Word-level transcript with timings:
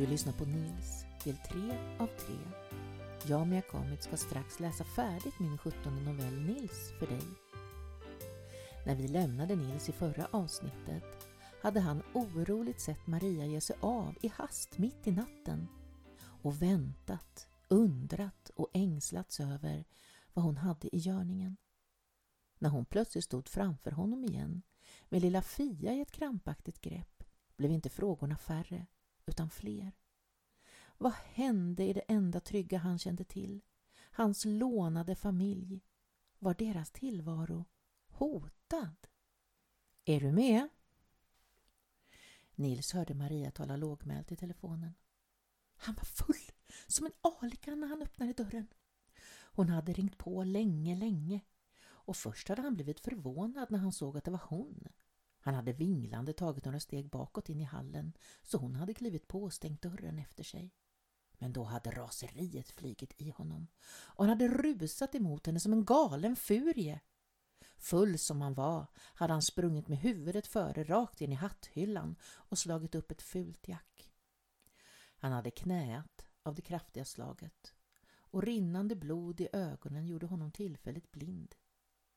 Du 0.00 0.06
lyssnar 0.06 0.32
på 0.32 0.44
Nils, 0.44 1.04
del 1.24 1.36
3 1.36 1.60
av 1.98 2.06
3. 2.06 2.34
Jag, 3.26 3.46
Mia 3.46 3.62
Kamit, 3.62 4.02
ska 4.02 4.16
strax 4.16 4.60
läsa 4.60 4.84
färdigt 4.84 5.38
min 5.38 5.58
17 5.58 6.04
novell 6.04 6.40
Nils 6.40 6.92
för 6.98 7.06
dig. 7.06 7.22
När 8.86 8.94
vi 8.94 9.08
lämnade 9.08 9.56
Nils 9.56 9.88
i 9.88 9.92
förra 9.92 10.26
avsnittet 10.30 11.28
hade 11.62 11.80
han 11.80 12.02
oroligt 12.14 12.80
sett 12.80 13.06
Maria 13.06 13.46
ge 13.46 13.60
sig 13.60 13.76
av 13.80 14.14
i 14.22 14.28
hast 14.28 14.78
mitt 14.78 15.06
i 15.06 15.12
natten 15.12 15.68
och 16.42 16.62
väntat, 16.62 17.48
undrat 17.68 18.50
och 18.54 18.70
ängslats 18.72 19.40
över 19.40 19.84
vad 20.32 20.44
hon 20.44 20.56
hade 20.56 20.96
i 20.96 20.98
görningen. 20.98 21.56
När 22.58 22.70
hon 22.70 22.84
plötsligt 22.84 23.24
stod 23.24 23.48
framför 23.48 23.90
honom 23.90 24.24
igen 24.24 24.62
med 25.08 25.22
lilla 25.22 25.42
Fia 25.42 25.92
i 25.92 26.00
ett 26.00 26.12
krampaktigt 26.12 26.80
grepp 26.80 27.24
blev 27.56 27.70
inte 27.70 27.90
frågorna 27.90 28.36
färre 28.36 28.86
utan 29.30 29.50
fler. 29.50 29.92
Vad 30.98 31.12
hände 31.12 31.84
i 31.84 31.92
det 31.92 32.04
enda 32.08 32.40
trygga 32.40 32.78
han 32.78 32.98
kände 32.98 33.24
till? 33.24 33.60
Hans 34.12 34.44
lånade 34.44 35.16
familj. 35.16 35.84
Var 36.38 36.54
deras 36.54 36.90
tillvaro 36.90 37.64
hotad? 38.06 38.96
Är 40.04 40.20
du 40.20 40.32
med? 40.32 40.68
Nils 42.54 42.92
hörde 42.92 43.14
Maria 43.14 43.50
tala 43.50 43.76
lågmält 43.76 44.32
i 44.32 44.36
telefonen. 44.36 44.94
Han 45.76 45.94
var 45.94 46.04
full 46.04 46.52
som 46.86 47.06
en 47.06 47.12
alika 47.20 47.74
när 47.74 47.86
han 47.86 48.02
öppnade 48.02 48.32
dörren. 48.32 48.66
Hon 49.52 49.68
hade 49.68 49.92
ringt 49.92 50.18
på 50.18 50.44
länge, 50.44 50.96
länge 50.96 51.40
och 51.82 52.16
först 52.16 52.48
hade 52.48 52.62
han 52.62 52.74
blivit 52.74 53.00
förvånad 53.00 53.70
när 53.70 53.78
han 53.78 53.92
såg 53.92 54.16
att 54.16 54.24
det 54.24 54.30
var 54.30 54.46
hon. 54.48 54.88
Han 55.40 55.54
hade 55.54 55.72
vinglande 55.72 56.32
tagit 56.32 56.64
några 56.64 56.80
steg 56.80 57.10
bakåt 57.10 57.48
in 57.48 57.60
i 57.60 57.64
hallen 57.64 58.12
så 58.42 58.58
hon 58.58 58.74
hade 58.74 58.94
klivit 58.94 59.28
på 59.28 59.42
och 59.42 59.52
stängt 59.52 59.82
dörren 59.82 60.18
efter 60.18 60.44
sig. 60.44 60.74
Men 61.38 61.52
då 61.52 61.64
hade 61.64 61.90
raseriet 61.90 62.70
flygit 62.70 63.12
i 63.16 63.30
honom 63.30 63.66
och 63.88 64.24
han 64.24 64.28
hade 64.28 64.48
rusat 64.48 65.14
emot 65.14 65.46
henne 65.46 65.60
som 65.60 65.72
en 65.72 65.84
galen 65.84 66.36
furie. 66.36 67.00
Full 67.76 68.18
som 68.18 68.40
han 68.40 68.54
var 68.54 68.86
hade 68.96 69.32
han 69.32 69.42
sprungit 69.42 69.88
med 69.88 69.98
huvudet 69.98 70.46
före 70.46 70.84
rakt 70.84 71.20
in 71.20 71.32
i 71.32 71.34
hatthyllan 71.34 72.16
och 72.22 72.58
slagit 72.58 72.94
upp 72.94 73.10
ett 73.10 73.22
fult 73.22 73.68
jack. 73.68 74.12
Han 75.16 75.32
hade 75.32 75.50
knäat 75.50 76.26
av 76.42 76.54
det 76.54 76.62
kraftiga 76.62 77.04
slaget 77.04 77.74
och 78.30 78.42
rinnande 78.42 78.96
blod 78.96 79.40
i 79.40 79.48
ögonen 79.52 80.06
gjorde 80.06 80.26
honom 80.26 80.52
tillfälligt 80.52 81.12
blind, 81.12 81.54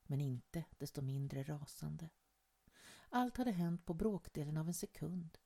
men 0.03 0.21
inte 0.21 0.63
desto 0.77 1.01
mindre 1.01 1.43
rasande. 1.43 2.09
Allt 3.15 3.37
hade 3.37 3.51
hänt 3.51 3.85
på 3.85 3.93
bråkdelen 3.93 4.57
av 4.57 4.67
en 4.67 4.73
sekund. 4.73 5.37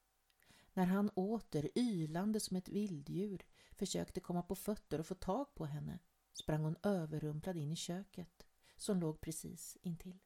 När 0.74 0.86
han 0.86 1.10
åter, 1.10 1.70
ylande 1.76 2.40
som 2.40 2.58
ett 2.58 2.70
vilddjur, 2.70 3.46
försökte 3.72 4.20
komma 4.20 4.42
på 4.42 4.56
fötter 4.56 5.00
och 5.00 5.08
få 5.08 5.16
tag 5.16 5.56
på 5.56 5.66
henne 5.66 6.00
sprang 6.34 6.64
hon 6.64 6.76
överrumplad 6.84 7.58
in 7.58 7.72
i 7.72 7.76
köket 7.76 8.48
som 8.76 9.00
låg 9.00 9.22
precis 9.22 9.78
intill. 9.82 10.20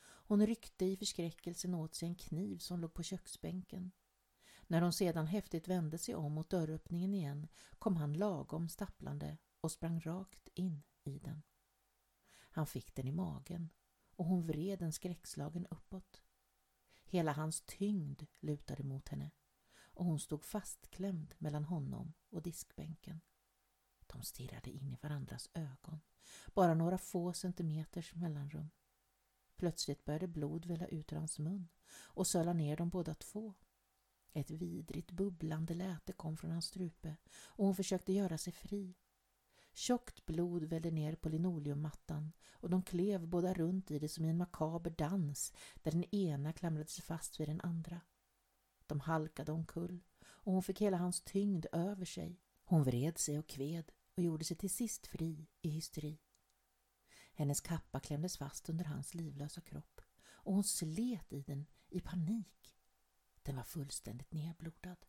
Hon 0.00 0.46
ryckte 0.46 0.84
i 0.84 0.96
förskräckelsen 0.96 1.74
åt 1.74 1.94
sig 1.94 2.08
en 2.08 2.14
kniv 2.14 2.58
som 2.58 2.80
låg 2.80 2.94
på 2.94 3.02
köksbänken. 3.02 3.92
När 4.66 4.82
hon 4.82 4.92
sedan 4.92 5.26
häftigt 5.26 5.68
vände 5.68 5.98
sig 5.98 6.14
om 6.14 6.32
mot 6.32 6.50
dörröppningen 6.50 7.14
igen 7.14 7.48
kom 7.78 7.96
han 7.96 8.12
lagom 8.12 8.68
stapplande 8.68 9.38
och 9.60 9.72
sprang 9.72 10.00
rakt 10.00 10.48
in 10.54 10.82
i 11.04 11.18
den. 11.18 11.42
Han 12.50 12.66
fick 12.66 12.94
den 12.94 13.08
i 13.08 13.12
magen 13.12 13.70
och 14.16 14.24
hon 14.24 14.46
vred 14.46 14.78
den 14.78 14.92
skräckslagen 14.92 15.66
uppåt. 15.66 16.22
Hela 17.08 17.32
hans 17.32 17.60
tyngd 17.60 18.22
lutade 18.40 18.82
mot 18.82 19.08
henne 19.08 19.30
och 19.94 20.04
hon 20.04 20.20
stod 20.20 20.44
fastklämd 20.44 21.34
mellan 21.38 21.64
honom 21.64 22.12
och 22.30 22.42
diskbänken. 22.42 23.20
De 24.06 24.22
stirrade 24.22 24.70
in 24.70 24.92
i 24.92 24.98
varandras 25.02 25.50
ögon, 25.54 26.00
bara 26.54 26.74
några 26.74 26.98
få 26.98 27.32
centimeters 27.32 28.14
mellanrum. 28.14 28.70
Plötsligt 29.56 30.04
började 30.04 30.28
blod 30.28 30.66
välla 30.66 30.86
ut 30.86 31.12
ur 31.12 31.16
hans 31.16 31.38
mun 31.38 31.68
och 31.92 32.26
söla 32.26 32.52
ner 32.52 32.76
dem 32.76 32.90
båda 32.90 33.14
två. 33.14 33.54
Ett 34.32 34.50
vidrigt 34.50 35.10
bubblande 35.10 35.74
läte 35.74 36.12
kom 36.12 36.36
från 36.36 36.50
hans 36.50 36.66
strupe 36.66 37.16
och 37.28 37.64
hon 37.64 37.74
försökte 37.74 38.12
göra 38.12 38.38
sig 38.38 38.52
fri. 38.52 38.94
Tjockt 39.78 40.26
blod 40.26 40.64
vällde 40.64 40.90
ner 40.90 41.14
på 41.14 41.28
linoleummattan 41.28 42.32
och 42.50 42.70
de 42.70 42.82
klev 42.82 43.28
båda 43.28 43.54
runt 43.54 43.90
i 43.90 43.98
det 43.98 44.08
som 44.08 44.24
i 44.24 44.28
en 44.28 44.36
makaber 44.36 44.90
dans 44.90 45.52
där 45.82 45.90
den 45.90 46.14
ena 46.14 46.52
klamrade 46.52 46.90
sig 46.90 47.04
fast 47.04 47.40
vid 47.40 47.48
den 47.48 47.60
andra. 47.60 48.00
De 48.86 49.00
halkade 49.00 49.52
omkull 49.52 50.00
och 50.24 50.52
hon 50.52 50.62
fick 50.62 50.80
hela 50.80 50.96
hans 50.96 51.20
tyngd 51.20 51.66
över 51.72 52.04
sig. 52.04 52.40
Hon 52.64 52.84
vred 52.84 53.18
sig 53.18 53.38
och 53.38 53.46
kved 53.46 53.92
och 54.14 54.22
gjorde 54.22 54.44
sig 54.44 54.56
till 54.56 54.70
sist 54.70 55.06
fri 55.06 55.46
i 55.62 55.68
hysteri. 55.68 56.18
Hennes 57.32 57.60
kappa 57.60 58.00
klämdes 58.00 58.38
fast 58.38 58.68
under 58.68 58.84
hans 58.84 59.14
livlösa 59.14 59.60
kropp 59.60 60.00
och 60.28 60.54
hon 60.54 60.64
slet 60.64 61.32
i 61.32 61.42
den 61.42 61.66
i 61.88 62.00
panik. 62.00 62.76
Den 63.42 63.56
var 63.56 63.64
fullständigt 63.64 64.32
nedblodad. 64.32 65.06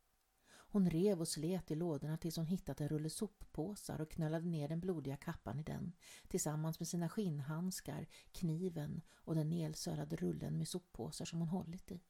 Hon 0.70 0.90
rev 0.90 1.20
och 1.20 1.28
slet 1.28 1.72
i 1.72 1.76
lådorna 1.76 2.18
tills 2.18 2.38
hon 2.38 2.46
hittat 2.46 2.82
en 2.82 2.90
rulle 2.90 3.10
soppåsar 3.10 4.02
och 4.02 4.12
knölade 4.12 4.46
ner 4.46 4.68
den 4.68 4.80
blodiga 4.80 5.18
kappan 5.18 5.60
i 5.60 5.64
den 5.64 5.94
tillsammans 6.28 6.80
med 6.80 6.88
sina 6.88 7.10
skinnhandskar, 7.10 8.08
kniven 8.32 9.02
och 9.16 9.36
den 9.36 9.50
nelsölade 9.50 10.16
rullen 10.16 10.58
med 10.58 10.68
soppåsar 10.68 11.26
som 11.26 11.40
hon 11.40 11.50
hållit 11.50 11.92
i. 11.92 12.02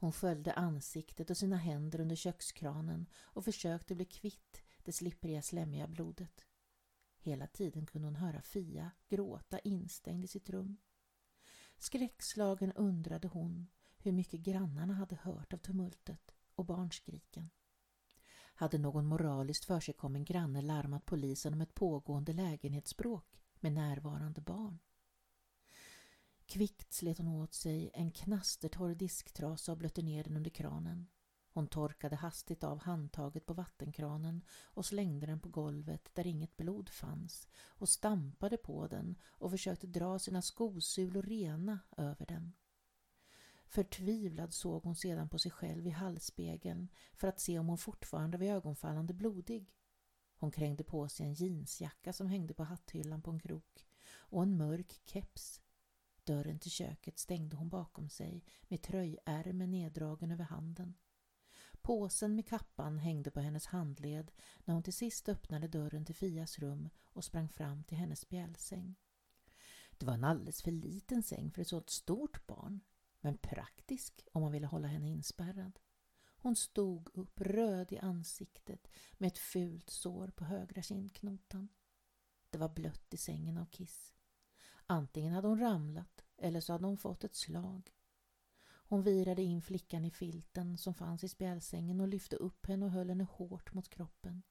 Hon 0.00 0.12
sköljde 0.12 0.52
ansiktet 0.52 1.30
och 1.30 1.36
sina 1.36 1.56
händer 1.56 2.00
under 2.00 2.16
kökskranen 2.16 3.06
och 3.16 3.44
försökte 3.44 3.94
bli 3.94 4.04
kvitt 4.04 4.62
det 4.82 4.92
slippriga 4.92 5.42
slemmiga 5.42 5.86
blodet. 5.86 6.44
Hela 7.18 7.46
tiden 7.46 7.86
kunde 7.86 8.06
hon 8.06 8.16
höra 8.16 8.42
Fia 8.42 8.90
gråta 9.08 9.58
instängd 9.58 10.24
i 10.24 10.28
sitt 10.28 10.50
rum. 10.50 10.76
Skräckslagen 11.78 12.72
undrade 12.72 13.28
hon 13.28 13.66
hur 13.98 14.12
mycket 14.12 14.40
grannarna 14.40 14.94
hade 14.94 15.16
hört 15.16 15.52
av 15.52 15.58
tumultet 15.58 16.34
och 16.58 16.64
barnskriken. 16.64 17.50
Hade 18.54 18.78
någon 18.78 19.06
moraliskt 19.06 19.64
försigkommen 19.64 20.24
granne 20.24 20.62
larmat 20.62 21.06
polisen 21.06 21.54
om 21.54 21.60
ett 21.60 21.74
pågående 21.74 22.32
lägenhetsbråk 22.32 23.40
med 23.60 23.72
närvarande 23.72 24.40
barn? 24.40 24.78
Kvickt 26.46 26.92
slet 26.92 27.18
hon 27.18 27.28
åt 27.28 27.54
sig 27.54 27.90
en 27.94 28.10
knastertorr 28.10 28.94
disktrasa 28.94 29.72
och 29.72 29.78
blötte 29.78 30.02
ner 30.02 30.24
den 30.24 30.36
under 30.36 30.50
kranen. 30.50 31.06
Hon 31.52 31.66
torkade 31.66 32.16
hastigt 32.16 32.64
av 32.64 32.78
handtaget 32.78 33.46
på 33.46 33.54
vattenkranen 33.54 34.44
och 34.62 34.86
slängde 34.86 35.26
den 35.26 35.40
på 35.40 35.48
golvet 35.48 36.10
där 36.14 36.26
inget 36.26 36.56
blod 36.56 36.88
fanns 36.88 37.48
och 37.54 37.88
stampade 37.88 38.56
på 38.56 38.86
den 38.86 39.18
och 39.28 39.50
försökte 39.50 39.86
dra 39.86 40.18
sina 40.18 40.42
skosulor 40.42 41.22
rena 41.22 41.78
över 41.96 42.26
den. 42.26 42.52
Förtvivlad 43.68 44.54
såg 44.54 44.82
hon 44.82 44.94
sedan 44.94 45.28
på 45.28 45.38
sig 45.38 45.50
själv 45.50 45.86
i 45.86 45.90
hallspegeln 45.90 46.88
för 47.12 47.28
att 47.28 47.40
se 47.40 47.58
om 47.58 47.68
hon 47.68 47.78
fortfarande 47.78 48.38
var 48.38 48.46
ögonfallande 48.46 49.14
blodig. 49.14 49.72
Hon 50.36 50.50
krängde 50.50 50.84
på 50.84 51.08
sig 51.08 51.26
en 51.26 51.34
jeansjacka 51.34 52.12
som 52.12 52.26
hängde 52.26 52.54
på 52.54 52.64
hatthyllan 52.64 53.22
på 53.22 53.30
en 53.30 53.40
krok 53.40 53.86
och 54.10 54.42
en 54.42 54.56
mörk 54.56 55.00
keps. 55.04 55.60
Dörren 56.24 56.58
till 56.58 56.70
köket 56.70 57.18
stängde 57.18 57.56
hon 57.56 57.68
bakom 57.68 58.08
sig 58.08 58.44
med 58.62 58.82
tröjärmen 58.82 59.70
neddragen 59.70 60.30
över 60.30 60.44
handen. 60.44 60.94
Påsen 61.80 62.34
med 62.34 62.48
kappan 62.48 62.98
hängde 62.98 63.30
på 63.30 63.40
hennes 63.40 63.66
handled 63.66 64.30
när 64.64 64.74
hon 64.74 64.82
till 64.82 64.92
sist 64.92 65.28
öppnade 65.28 65.68
dörren 65.68 66.04
till 66.04 66.14
Fias 66.14 66.58
rum 66.58 66.88
och 67.04 67.24
sprang 67.24 67.48
fram 67.48 67.84
till 67.84 67.98
hennes 67.98 68.20
spjälsäng. 68.20 68.96
Det 69.98 70.06
var 70.06 70.14
en 70.14 70.24
alldeles 70.24 70.62
för 70.62 70.70
liten 70.70 71.22
säng 71.22 71.50
för 71.50 71.62
ett 71.62 71.68
sådant 71.68 71.90
stort 71.90 72.46
barn 72.46 72.80
men 73.20 73.38
praktisk 73.38 74.28
om 74.32 74.42
man 74.42 74.52
ville 74.52 74.66
hålla 74.66 74.88
henne 74.88 75.08
inspärrad. 75.08 75.78
Hon 76.40 76.56
stod 76.56 77.08
upp 77.14 77.40
röd 77.40 77.92
i 77.92 77.98
ansiktet 77.98 78.88
med 79.12 79.26
ett 79.26 79.38
fult 79.38 79.90
sår 79.90 80.28
på 80.28 80.44
högra 80.44 80.82
kindknotan. 80.82 81.68
Det 82.50 82.58
var 82.58 82.68
blött 82.68 83.14
i 83.14 83.16
sängen 83.16 83.58
av 83.58 83.66
kiss. 83.66 84.14
Antingen 84.86 85.32
hade 85.32 85.48
hon 85.48 85.60
ramlat 85.60 86.24
eller 86.36 86.60
så 86.60 86.72
hade 86.72 86.86
hon 86.86 86.98
fått 86.98 87.24
ett 87.24 87.34
slag. 87.34 87.94
Hon 88.64 89.02
virade 89.02 89.42
in 89.42 89.62
flickan 89.62 90.04
i 90.04 90.10
filten 90.10 90.78
som 90.78 90.94
fanns 90.94 91.24
i 91.24 91.28
spjälsängen 91.28 92.00
och 92.00 92.08
lyfte 92.08 92.36
upp 92.36 92.66
henne 92.66 92.84
och 92.84 92.92
höll 92.92 93.08
henne 93.08 93.24
hårt 93.24 93.74
mot 93.74 93.88
kroppen. 93.88 94.42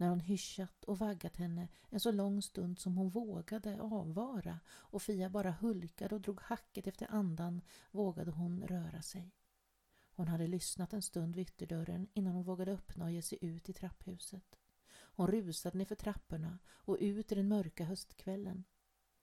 När 0.00 0.08
hon 0.08 0.20
hyschat 0.20 0.84
och 0.84 0.98
vaggat 0.98 1.36
henne 1.36 1.68
en 1.88 2.00
så 2.00 2.12
lång 2.12 2.42
stund 2.42 2.78
som 2.78 2.96
hon 2.96 3.08
vågade 3.08 3.80
avvara 3.80 4.60
och 4.68 5.02
Fia 5.02 5.30
bara 5.30 5.50
hulkade 5.50 6.14
och 6.14 6.20
drog 6.20 6.40
hacket 6.40 6.86
efter 6.86 7.10
andan 7.10 7.60
vågade 7.90 8.30
hon 8.30 8.62
röra 8.66 9.02
sig. 9.02 9.34
Hon 10.18 10.28
hade 10.28 10.46
lyssnat 10.46 10.92
en 10.92 11.02
stund 11.02 11.36
vid 11.36 11.48
ytterdörren 11.48 12.08
innan 12.14 12.32
hon 12.32 12.44
vågade 12.44 12.72
öppna 12.72 13.04
och 13.04 13.10
ge 13.10 13.22
sig 13.22 13.38
ut 13.40 13.68
i 13.68 13.72
trapphuset. 13.72 14.58
Hon 14.90 15.26
rusade 15.26 15.78
nerför 15.78 15.94
trapporna 15.94 16.58
och 16.68 16.96
ut 17.00 17.32
i 17.32 17.34
den 17.34 17.48
mörka 17.48 17.84
höstkvällen. 17.84 18.64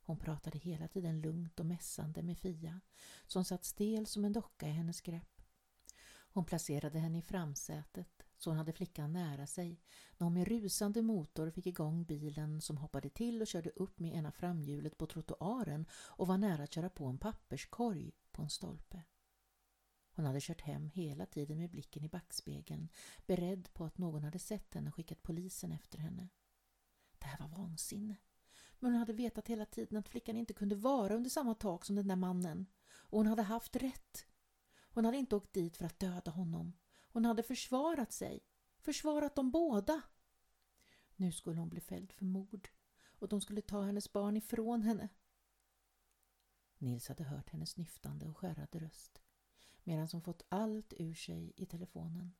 Hon 0.02 0.18
pratade 0.18 0.58
hela 0.58 0.88
tiden 0.88 1.22
lugnt 1.22 1.60
och 1.60 1.66
mässande 1.66 2.22
med 2.22 2.40
Fia 2.40 2.82
som 3.28 3.46
satt 3.46 3.66
stel 3.66 4.06
som 4.06 4.26
en 4.26 4.34
docka 4.34 4.68
i 4.68 4.72
hennes 4.72 5.02
grepp. 5.02 5.42
Hon 6.30 6.46
placerade 6.46 7.00
henne 7.00 7.18
i 7.18 7.22
framsätet 7.22 8.15
så 8.38 8.50
hon 8.50 8.58
hade 8.58 8.74
flickan 8.74 9.14
nära 9.14 9.48
sig 9.48 9.82
när 10.18 10.26
hon 10.26 10.34
med 10.34 10.48
rusande 10.48 11.02
motor 11.02 11.50
fick 11.50 11.68
igång 11.68 12.06
bilen 12.06 12.62
som 12.62 12.78
hoppade 12.78 13.10
till 13.10 13.42
och 13.42 13.48
körde 13.48 13.70
upp 13.70 14.00
med 14.00 14.16
ena 14.16 14.32
framhjulet 14.32 14.98
på 14.98 15.08
trottoaren 15.08 15.86
och 15.94 16.28
var 16.28 16.38
nära 16.38 16.64
att 16.64 16.74
köra 16.74 16.90
på 16.90 17.06
en 17.06 17.18
papperskorg 17.18 18.12
på 18.32 18.42
en 18.42 18.50
stolpe. 18.50 19.04
Hon 20.16 20.26
hade 20.26 20.42
kört 20.42 20.62
hem 20.62 20.88
hela 20.88 21.26
tiden 21.26 21.58
med 21.58 21.70
blicken 21.70 22.04
i 22.04 22.10
backspegeln, 22.10 22.90
beredd 23.26 23.74
på 23.74 23.86
att 23.86 23.98
någon 23.98 24.24
hade 24.24 24.40
sett 24.40 24.74
henne 24.74 24.90
och 24.90 24.96
skickat 24.96 25.24
polisen 25.24 25.72
efter 25.72 26.00
henne. 26.00 26.30
Det 27.20 27.26
här 27.26 27.40
var 27.40 27.58
vansinne. 27.58 28.16
Men 28.80 28.92
hon 28.92 29.00
hade 29.00 29.14
vetat 29.14 29.48
hela 29.48 29.66
tiden 29.66 29.98
att 29.98 30.10
flickan 30.10 30.38
inte 30.38 30.54
kunde 30.54 30.76
vara 30.76 31.16
under 31.16 31.30
samma 31.30 31.54
tak 31.54 31.86
som 31.86 31.96
den 31.96 32.08
där 32.08 32.16
mannen. 32.16 32.66
Och 32.88 33.18
hon 33.18 33.28
hade 33.28 33.42
haft 33.42 33.76
rätt. 33.76 34.26
Hon 34.90 35.06
hade 35.06 35.18
inte 35.18 35.36
åkt 35.36 35.54
dit 35.54 35.78
för 35.78 35.86
att 35.86 36.00
döda 36.00 36.32
honom. 36.32 36.74
Hon 37.16 37.26
hade 37.26 37.44
försvarat 37.44 38.12
sig. 38.12 38.44
Försvarat 38.78 39.36
dem 39.36 39.52
båda. 39.52 40.02
Nu 41.16 41.32
skulle 41.32 41.60
hon 41.60 41.70
bli 41.70 41.82
fälld 41.82 42.12
för 42.12 42.26
mord 42.26 42.70
och 43.20 43.28
de 43.28 43.42
skulle 43.42 43.62
ta 43.62 43.82
hennes 43.82 44.14
barn 44.14 44.38
ifrån 44.38 44.82
henne. 44.82 45.10
Nils 46.78 47.08
hade 47.08 47.24
hört 47.24 47.50
hennes 47.50 47.78
nyftande 47.78 48.26
och 48.26 48.38
skärrade 48.38 48.80
röst 48.80 49.22
medan 49.84 50.08
hon 50.12 50.22
fått 50.22 50.46
allt 50.50 50.94
ur 50.98 51.14
sig 51.14 51.54
i 51.56 51.66
telefonen 51.66 52.36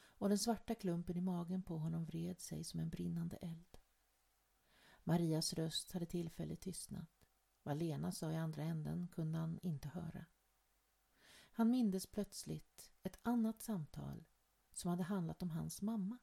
och 0.00 0.28
den 0.28 0.38
svarta 0.38 0.74
klumpen 0.74 1.16
i 1.16 1.20
magen 1.20 1.62
på 1.62 1.78
honom 1.78 2.04
vred 2.04 2.40
sig 2.40 2.64
som 2.64 2.80
en 2.80 2.90
brinnande 2.90 3.36
eld. 3.36 3.76
Marias 5.04 5.52
röst 5.52 5.92
hade 5.92 6.06
tillfälligt 6.06 6.60
tystnat. 6.60 7.26
Vad 7.62 7.76
Lena 7.76 8.12
sa 8.12 8.32
i 8.32 8.36
andra 8.36 8.62
änden 8.62 9.08
kunde 9.08 9.38
han 9.38 9.58
inte 9.62 9.88
höra. 9.88 10.24
Han 11.50 11.70
mindes 11.70 12.06
plötsligt 12.06 12.90
ett 13.06 13.18
annat 13.22 13.62
samtal 13.62 14.24
som 14.72 14.90
hade 14.90 15.02
handlat 15.02 15.42
om 15.42 15.50
hans 15.50 15.82
mamma. 15.82 16.18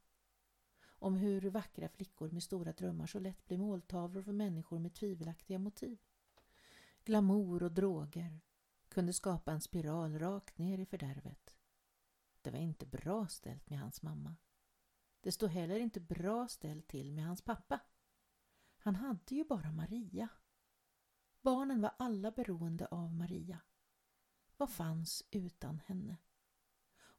Om 0.86 1.16
hur 1.16 1.42
vackra 1.50 1.90
flickor 1.90 2.30
med 2.30 2.44
stora 2.44 2.74
drömmar 2.74 3.08
så 3.08 3.20
lätt 3.20 3.46
blir 3.46 3.58
måltavlor 3.58 4.22
för 4.22 4.32
människor 4.32 4.80
med 4.80 4.94
tvivelaktiga 4.94 5.60
motiv. 5.60 6.00
Glamour 7.04 7.64
och 7.64 7.72
droger 7.72 8.42
kunde 8.88 9.14
skapa 9.14 9.52
en 9.52 9.62
spiral 9.62 10.20
rakt 10.20 10.58
ner 10.58 10.78
i 10.78 10.86
fördärvet. 10.86 11.56
Det 12.42 12.52
var 12.52 12.60
inte 12.60 12.86
bra 12.86 13.28
ställt 13.28 13.70
med 13.70 13.80
hans 13.80 14.02
mamma. 14.02 14.36
Det 15.22 15.32
stod 15.32 15.50
heller 15.50 15.80
inte 15.80 16.00
bra 16.00 16.48
ställt 16.48 16.88
till 16.88 17.12
med 17.12 17.26
hans 17.26 17.42
pappa. 17.42 17.80
Han 18.78 18.96
hade 18.96 19.36
ju 19.36 19.44
bara 19.44 19.72
Maria. 19.72 20.30
Barnen 21.42 21.82
var 21.82 21.96
alla 22.00 22.32
beroende 22.32 22.86
av 22.86 23.14
Maria. 23.14 23.60
Vad 24.58 24.70
fanns 24.70 25.24
utan 25.32 25.80
henne? 25.80 26.18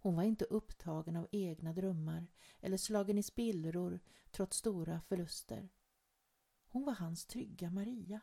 Hon 0.05 0.15
var 0.15 0.23
inte 0.23 0.45
upptagen 0.45 1.17
av 1.17 1.29
egna 1.33 1.73
drömmar 1.73 2.27
eller 2.61 2.77
slagen 2.77 3.19
i 3.19 3.23
spillror 3.23 4.01
trots 4.31 4.57
stora 4.57 5.01
förluster. 5.01 5.69
Hon 6.69 6.85
var 6.85 6.93
hans 6.93 7.27
trygga 7.27 7.71
Maria 7.71 8.21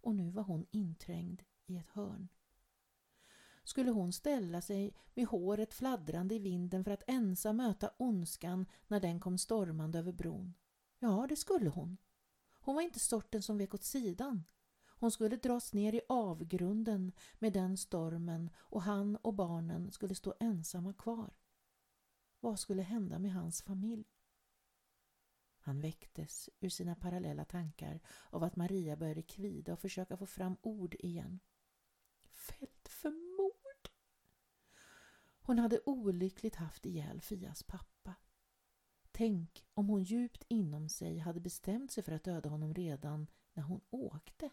och 0.00 0.14
nu 0.14 0.30
var 0.30 0.42
hon 0.42 0.66
inträngd 0.70 1.42
i 1.66 1.76
ett 1.76 1.88
hörn. 1.88 2.28
Skulle 3.64 3.90
hon 3.90 4.12
ställa 4.12 4.60
sig 4.60 4.94
med 5.14 5.26
håret 5.26 5.74
fladdrande 5.74 6.34
i 6.34 6.38
vinden 6.38 6.84
för 6.84 6.90
att 6.90 7.04
ensam 7.06 7.56
möta 7.56 7.90
ondskan 7.96 8.66
när 8.86 9.00
den 9.00 9.20
kom 9.20 9.38
stormande 9.38 9.98
över 9.98 10.12
bron? 10.12 10.54
Ja, 10.98 11.26
det 11.28 11.36
skulle 11.36 11.70
hon. 11.70 11.96
Hon 12.60 12.74
var 12.74 12.82
inte 12.82 12.98
sorten 12.98 13.42
som 13.42 13.58
vek 13.58 13.74
åt 13.74 13.84
sidan. 13.84 14.44
Hon 15.04 15.10
skulle 15.10 15.36
dras 15.36 15.72
ner 15.72 15.94
i 15.94 16.00
avgrunden 16.08 17.12
med 17.38 17.52
den 17.52 17.76
stormen 17.76 18.50
och 18.56 18.82
han 18.82 19.16
och 19.16 19.34
barnen 19.34 19.90
skulle 19.90 20.14
stå 20.14 20.34
ensamma 20.40 20.92
kvar. 20.92 21.36
Vad 22.40 22.60
skulle 22.60 22.82
hända 22.82 23.18
med 23.18 23.32
hans 23.32 23.62
familj? 23.62 24.04
Han 25.58 25.80
väcktes 25.80 26.50
ur 26.60 26.68
sina 26.68 26.94
parallella 26.94 27.44
tankar 27.44 28.00
av 28.30 28.42
att 28.42 28.56
Maria 28.56 28.96
började 28.96 29.22
kvida 29.22 29.72
och 29.72 29.80
försöka 29.80 30.16
få 30.16 30.26
fram 30.26 30.56
ord 30.62 30.94
igen. 30.98 31.40
Fälld 32.30 32.88
för 32.88 33.10
mord! 33.36 33.88
Hon 35.40 35.58
hade 35.58 35.80
olyckligt 35.86 36.56
haft 36.56 36.86
ihjäl 36.86 37.20
Fias 37.20 37.62
pappa. 37.62 38.14
Tänk 39.12 39.66
om 39.74 39.88
hon 39.88 40.02
djupt 40.02 40.44
inom 40.48 40.88
sig 40.88 41.18
hade 41.18 41.40
bestämt 41.40 41.90
sig 41.92 42.02
för 42.02 42.12
att 42.12 42.24
döda 42.24 42.48
honom 42.48 42.74
redan 42.74 43.26
när 43.52 43.62
hon 43.62 43.80
åkte. 43.90 44.50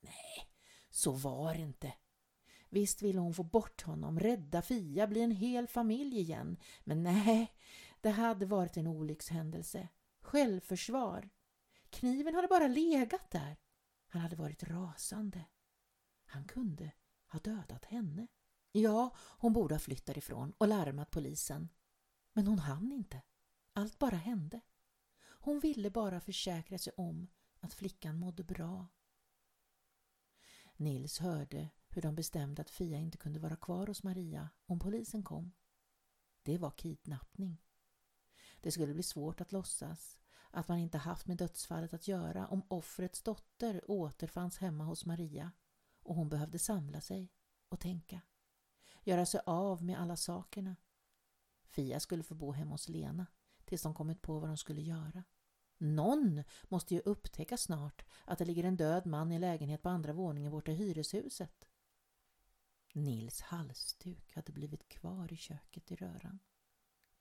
Nej, 0.00 0.50
så 0.90 1.12
var 1.12 1.54
det 1.54 1.60
inte. 1.60 1.92
Visst 2.68 3.02
ville 3.02 3.20
hon 3.20 3.34
få 3.34 3.42
bort 3.42 3.82
honom, 3.82 4.20
rädda 4.20 4.62
Fia, 4.62 5.06
bli 5.06 5.20
en 5.20 5.30
hel 5.30 5.68
familj 5.68 6.20
igen. 6.20 6.56
Men 6.84 7.02
nej, 7.02 7.52
det 8.00 8.10
hade 8.10 8.46
varit 8.46 8.76
en 8.76 8.86
olyckshändelse. 8.86 9.88
Självförsvar. 10.20 11.30
Kniven 11.90 12.34
hade 12.34 12.48
bara 12.48 12.68
legat 12.68 13.30
där. 13.30 13.56
Han 14.08 14.22
hade 14.22 14.36
varit 14.36 14.62
rasande. 14.62 15.44
Han 16.26 16.44
kunde 16.44 16.92
ha 17.26 17.38
dödat 17.38 17.84
henne. 17.84 18.26
Ja, 18.72 19.16
hon 19.16 19.52
borde 19.52 19.74
ha 19.74 19.80
flytt 19.80 20.06
därifrån 20.06 20.52
och 20.58 20.68
larmat 20.68 21.10
polisen. 21.10 21.68
Men 22.32 22.46
hon 22.46 22.58
hann 22.58 22.92
inte. 22.92 23.22
Allt 23.72 23.98
bara 23.98 24.16
hände. 24.16 24.60
Hon 25.22 25.60
ville 25.60 25.90
bara 25.90 26.20
försäkra 26.20 26.78
sig 26.78 26.92
om 26.96 27.28
att 27.60 27.74
flickan 27.74 28.18
mådde 28.18 28.44
bra. 28.44 28.86
Nils 30.80 31.18
hörde 31.18 31.70
hur 31.88 32.02
de 32.02 32.14
bestämde 32.14 32.62
att 32.62 32.70
Fia 32.70 32.98
inte 32.98 33.18
kunde 33.18 33.40
vara 33.40 33.56
kvar 33.56 33.86
hos 33.86 34.02
Maria 34.02 34.48
om 34.66 34.78
polisen 34.78 35.22
kom. 35.22 35.52
Det 36.42 36.58
var 36.58 36.70
kidnappning. 36.70 37.62
Det 38.60 38.72
skulle 38.72 38.94
bli 38.94 39.02
svårt 39.02 39.40
att 39.40 39.52
låtsas 39.52 40.18
att 40.50 40.68
man 40.68 40.78
inte 40.78 40.98
haft 40.98 41.26
med 41.26 41.36
dödsfallet 41.36 41.94
att 41.94 42.08
göra 42.08 42.46
om 42.46 42.62
offrets 42.68 43.22
dotter 43.22 43.90
återfanns 43.90 44.58
hemma 44.58 44.84
hos 44.84 45.06
Maria 45.06 45.52
och 46.02 46.14
hon 46.14 46.28
behövde 46.28 46.58
samla 46.58 47.00
sig 47.00 47.32
och 47.68 47.80
tänka. 47.80 48.20
Göra 49.02 49.26
sig 49.26 49.40
av 49.46 49.82
med 49.84 50.00
alla 50.00 50.16
sakerna. 50.16 50.76
Fia 51.64 52.00
skulle 52.00 52.22
få 52.22 52.34
bo 52.34 52.52
hemma 52.52 52.70
hos 52.70 52.88
Lena 52.88 53.26
tills 53.64 53.82
de 53.82 53.94
kommit 53.94 54.22
på 54.22 54.38
vad 54.38 54.50
de 54.50 54.56
skulle 54.56 54.82
göra. 54.82 55.24
Någon 55.80 56.44
måste 56.68 56.94
ju 56.94 57.00
upptäcka 57.00 57.56
snart 57.56 58.04
att 58.24 58.38
det 58.38 58.44
ligger 58.44 58.64
en 58.64 58.76
död 58.76 59.06
man 59.06 59.32
i 59.32 59.38
lägenhet 59.38 59.82
på 59.82 59.88
andra 59.88 60.12
våningen 60.12 60.52
borta 60.52 60.72
i 60.72 60.74
hyreshuset. 60.74 61.68
Nils 62.92 63.40
halsduk 63.40 64.34
hade 64.34 64.52
blivit 64.52 64.88
kvar 64.88 65.32
i 65.32 65.36
köket 65.36 65.90
i 65.90 65.96
röran. 65.96 66.38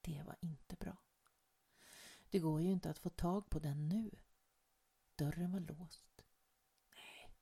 Det 0.02 0.24
var 0.24 0.36
inte 0.42 0.76
bra. 0.76 0.98
Det 2.30 2.40
går 2.40 2.62
ju 2.62 2.72
inte 2.72 2.90
att 2.90 3.00
få 3.00 3.10
tag 3.10 3.50
på 3.50 3.60
den 3.60 3.90
nu. 3.90 4.12
Dörren 5.16 5.52
var 5.52 5.60
låst. 5.60 6.22
Nej, 6.96 7.36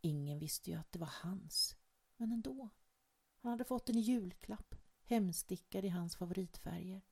ingen 0.00 0.38
visste 0.38 0.70
ju 0.70 0.76
att 0.76 0.92
det 0.92 0.98
var 0.98 1.12
hans. 1.22 1.76
Men 2.16 2.32
ändå. 2.32 2.68
Han 3.38 3.50
hade 3.50 3.64
fått 3.64 3.86
den 3.86 3.96
i 3.96 4.00
julklapp, 4.00 4.74
hemstickad 5.04 5.84
i 5.84 5.88
hans 5.88 6.16
favoritfärger. 6.16 7.02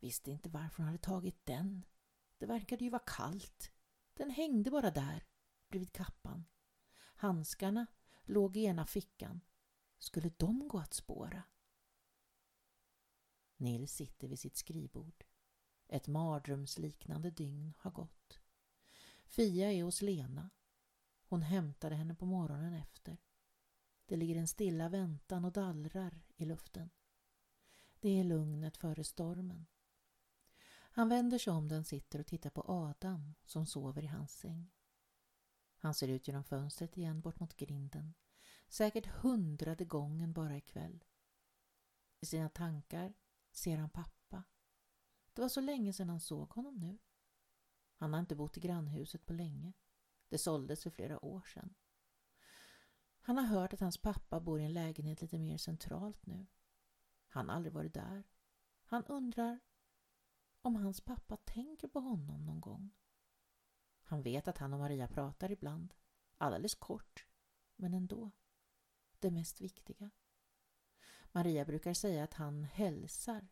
Visste 0.00 0.30
inte 0.30 0.48
varför 0.48 0.76
hon 0.76 0.86
hade 0.86 0.98
tagit 0.98 1.46
den. 1.46 1.84
Det 2.42 2.46
verkade 2.46 2.84
ju 2.84 2.90
vara 2.90 3.02
kallt. 3.06 3.72
Den 4.14 4.30
hängde 4.30 4.70
bara 4.70 4.90
där, 4.90 5.24
bredvid 5.68 5.92
kappan. 5.92 6.44
Handskarna 7.16 7.86
låg 8.22 8.56
i 8.56 8.64
ena 8.64 8.86
fickan. 8.86 9.40
Skulle 9.98 10.32
de 10.36 10.68
gå 10.68 10.78
att 10.78 10.94
spåra? 10.94 11.42
Nils 13.56 13.92
sitter 13.92 14.28
vid 14.28 14.38
sitt 14.38 14.56
skrivbord. 14.56 15.24
Ett 15.88 16.08
mardrömsliknande 16.08 17.30
dygn 17.30 17.74
har 17.78 17.90
gått. 17.90 18.40
Fia 19.24 19.72
är 19.72 19.82
hos 19.82 20.02
Lena. 20.02 20.50
Hon 21.24 21.42
hämtade 21.42 21.94
henne 21.94 22.14
på 22.14 22.26
morgonen 22.26 22.74
efter. 22.74 23.18
Det 24.06 24.16
ligger 24.16 24.36
en 24.36 24.48
stilla 24.48 24.88
väntan 24.88 25.44
och 25.44 25.52
dallrar 25.52 26.22
i 26.36 26.44
luften. 26.44 26.90
Det 28.00 28.20
är 28.20 28.24
lugnet 28.24 28.76
före 28.76 29.04
stormen. 29.04 29.66
Han 30.94 31.08
vänder 31.08 31.38
sig 31.38 31.52
om 31.52 31.68
den 31.68 31.84
sitter 31.84 32.18
och 32.18 32.26
tittar 32.26 32.50
på 32.50 32.64
Adam 32.66 33.34
som 33.44 33.66
sover 33.66 34.04
i 34.04 34.06
hans 34.06 34.38
säng. 34.38 34.70
Han 35.76 35.94
ser 35.94 36.08
ut 36.08 36.28
genom 36.28 36.44
fönstret 36.44 36.96
igen 36.96 37.20
bort 37.20 37.40
mot 37.40 37.56
grinden. 37.56 38.14
Säkert 38.68 39.06
hundrade 39.06 39.84
gången 39.84 40.32
bara 40.32 40.56
ikväll. 40.56 41.04
I 42.20 42.26
sina 42.26 42.48
tankar 42.48 43.14
ser 43.50 43.76
han 43.76 43.90
pappa. 43.90 44.44
Det 45.32 45.42
var 45.42 45.48
så 45.48 45.60
länge 45.60 45.92
sedan 45.92 46.08
han 46.08 46.20
såg 46.20 46.50
honom 46.50 46.74
nu. 46.74 46.98
Han 47.94 48.12
har 48.12 48.20
inte 48.20 48.36
bott 48.36 48.56
i 48.56 48.60
grannhuset 48.60 49.26
på 49.26 49.32
länge. 49.32 49.72
Det 50.28 50.38
såldes 50.38 50.82
för 50.82 50.90
flera 50.90 51.24
år 51.24 51.42
sedan. 51.42 51.74
Han 53.20 53.38
har 53.38 53.44
hört 53.44 53.72
att 53.72 53.80
hans 53.80 53.98
pappa 53.98 54.40
bor 54.40 54.60
i 54.60 54.64
en 54.64 54.72
lägenhet 54.72 55.22
lite 55.22 55.38
mer 55.38 55.56
centralt 55.56 56.26
nu. 56.26 56.46
Han 57.28 57.48
har 57.48 57.56
aldrig 57.56 57.72
varit 57.72 57.94
där. 57.94 58.24
Han 58.84 59.04
undrar 59.04 59.60
om 60.62 60.76
hans 60.76 61.00
pappa 61.00 61.36
tänker 61.36 61.88
på 61.88 62.00
honom 62.00 62.44
någon 62.44 62.60
gång. 62.60 62.90
Han 64.02 64.22
vet 64.22 64.48
att 64.48 64.58
han 64.58 64.72
och 64.72 64.80
Maria 64.80 65.08
pratar 65.08 65.50
ibland, 65.50 65.94
alldeles 66.38 66.74
kort, 66.74 67.26
men 67.76 67.94
ändå. 67.94 68.30
Det 69.18 69.30
mest 69.30 69.60
viktiga. 69.60 70.10
Maria 71.32 71.64
brukar 71.64 71.94
säga 71.94 72.24
att 72.24 72.34
han 72.34 72.64
hälsar. 72.64 73.48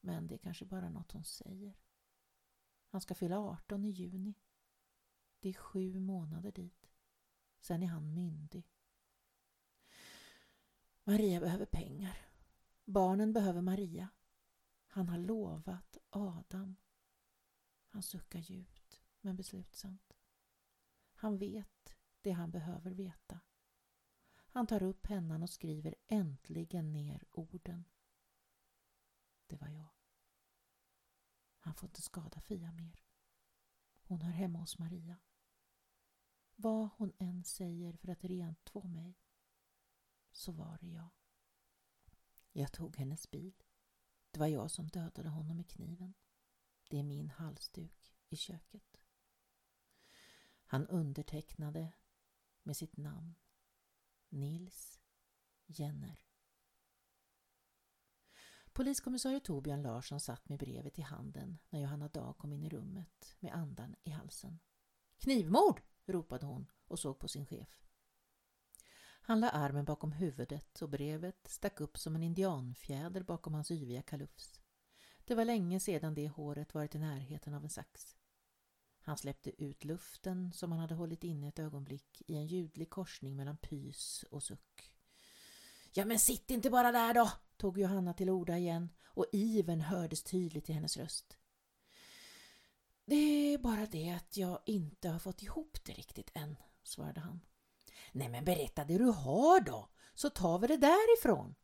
Men 0.00 0.26
det 0.26 0.34
är 0.34 0.38
kanske 0.38 0.64
bara 0.64 0.90
något 0.90 1.12
hon 1.12 1.24
säger. 1.24 1.78
Han 2.88 3.00
ska 3.00 3.14
fylla 3.14 3.38
18 3.38 3.84
i 3.84 3.90
juni. 3.90 4.34
Det 5.40 5.48
är 5.48 5.52
sju 5.52 5.98
månader 6.00 6.52
dit. 6.52 6.90
Sen 7.60 7.82
är 7.82 7.86
han 7.86 8.14
myndig. 8.14 8.72
Maria 11.04 11.40
behöver 11.40 11.66
pengar. 11.66 12.18
Barnen 12.84 13.32
behöver 13.32 13.60
Maria. 13.60 14.08
Han 14.96 15.08
har 15.08 15.18
lovat 15.18 15.98
Adam. 16.10 16.76
Han 17.86 18.02
suckar 18.02 18.38
djupt 18.38 19.00
men 19.20 19.36
beslutsamt. 19.36 20.12
Han 21.14 21.38
vet 21.38 21.96
det 22.20 22.30
han 22.30 22.50
behöver 22.50 22.90
veta. 22.90 23.40
Han 24.34 24.66
tar 24.66 24.82
upp 24.82 25.02
pennan 25.02 25.42
och 25.42 25.50
skriver 25.50 25.94
äntligen 26.06 26.92
ner 26.92 27.24
orden. 27.30 27.84
Det 29.46 29.56
var 29.56 29.68
jag. 29.68 29.90
Han 31.58 31.74
får 31.74 31.88
inte 31.88 32.02
skada 32.02 32.40
Fia 32.40 32.72
mer. 32.72 33.04
Hon 34.02 34.20
hör 34.20 34.32
hemma 34.32 34.58
hos 34.58 34.78
Maria. 34.78 35.16
Vad 36.54 36.88
hon 36.96 37.12
än 37.18 37.44
säger 37.44 37.92
för 37.92 38.08
att 38.08 38.24
rentvå 38.24 38.88
mig, 38.88 39.18
så 40.30 40.52
var 40.52 40.78
det 40.80 40.88
jag. 40.88 41.10
Jag 42.52 42.72
tog 42.72 42.96
hennes 42.96 43.30
bil. 43.30 43.62
Det 44.36 44.40
var 44.40 44.46
jag 44.46 44.70
som 44.70 44.88
dödade 44.88 45.28
honom 45.28 45.56
med 45.56 45.68
kniven. 45.68 46.14
Det 46.90 46.98
är 46.98 47.02
min 47.02 47.30
halsduk 47.30 48.14
i 48.28 48.36
köket. 48.36 49.00
Han 50.66 50.86
undertecknade 50.86 51.92
med 52.62 52.76
sitt 52.76 52.96
namn 52.96 53.34
Nils 54.28 55.00
Jenner. 55.66 56.26
Poliskommissarie 58.72 59.40
Torbjörn 59.40 59.82
Larsson 59.82 60.20
satt 60.20 60.48
med 60.48 60.58
brevet 60.58 60.98
i 60.98 61.02
handen 61.02 61.58
när 61.70 61.80
Johanna 61.80 62.08
Dag 62.08 62.38
kom 62.38 62.52
in 62.52 62.64
i 62.64 62.68
rummet 62.68 63.36
med 63.40 63.54
andan 63.54 63.94
i 64.04 64.10
halsen. 64.10 64.58
Knivmord! 65.18 65.82
ropade 66.06 66.46
hon 66.46 66.70
och 66.86 66.98
såg 66.98 67.18
på 67.18 67.28
sin 67.28 67.46
chef. 67.46 67.85
Han 69.28 69.40
la 69.40 69.50
armen 69.50 69.84
bakom 69.84 70.12
huvudet 70.12 70.82
och 70.82 70.88
brevet 70.88 71.48
stack 71.48 71.80
upp 71.80 71.98
som 71.98 72.14
en 72.16 72.22
indianfjäder 72.22 73.22
bakom 73.22 73.54
hans 73.54 73.70
yviga 73.70 74.02
kalufs. 74.02 74.60
Det 75.24 75.34
var 75.34 75.44
länge 75.44 75.80
sedan 75.80 76.14
det 76.14 76.28
håret 76.28 76.74
varit 76.74 76.94
i 76.94 76.98
närheten 76.98 77.54
av 77.54 77.64
en 77.64 77.70
sax. 77.70 78.16
Han 79.00 79.18
släppte 79.18 79.64
ut 79.64 79.84
luften 79.84 80.52
som 80.52 80.72
han 80.72 80.80
hade 80.80 80.94
hållit 80.94 81.24
inne 81.24 81.48
ett 81.48 81.58
ögonblick 81.58 82.22
i 82.26 82.36
en 82.36 82.46
ljudlig 82.46 82.90
korsning 82.90 83.36
mellan 83.36 83.56
pys 83.56 84.24
och 84.30 84.42
suck. 84.42 84.92
Ja 85.92 86.04
men 86.04 86.18
sitt 86.18 86.50
inte 86.50 86.70
bara 86.70 86.92
där 86.92 87.14
då, 87.14 87.30
tog 87.56 87.78
Johanna 87.78 88.14
till 88.14 88.30
orda 88.30 88.56
igen 88.56 88.88
och 89.04 89.26
iven 89.32 89.80
hördes 89.80 90.22
tydligt 90.22 90.70
i 90.70 90.72
hennes 90.72 90.96
röst. 90.96 91.36
Det 93.04 93.54
är 93.54 93.58
bara 93.58 93.86
det 93.86 94.10
att 94.10 94.36
jag 94.36 94.62
inte 94.66 95.08
har 95.08 95.18
fått 95.18 95.42
ihop 95.42 95.84
det 95.84 95.92
riktigt 95.92 96.30
än, 96.34 96.56
svarade 96.82 97.20
han. 97.20 97.40
Nej 98.16 98.28
men 98.28 98.44
berätta 98.44 98.84
det 98.84 98.98
du 98.98 99.04
har 99.04 99.60
då, 99.60 99.88
så 100.14 100.30
tar 100.30 100.58
vi 100.58 100.66
det 100.66 100.76
därifrån. 100.76 101.54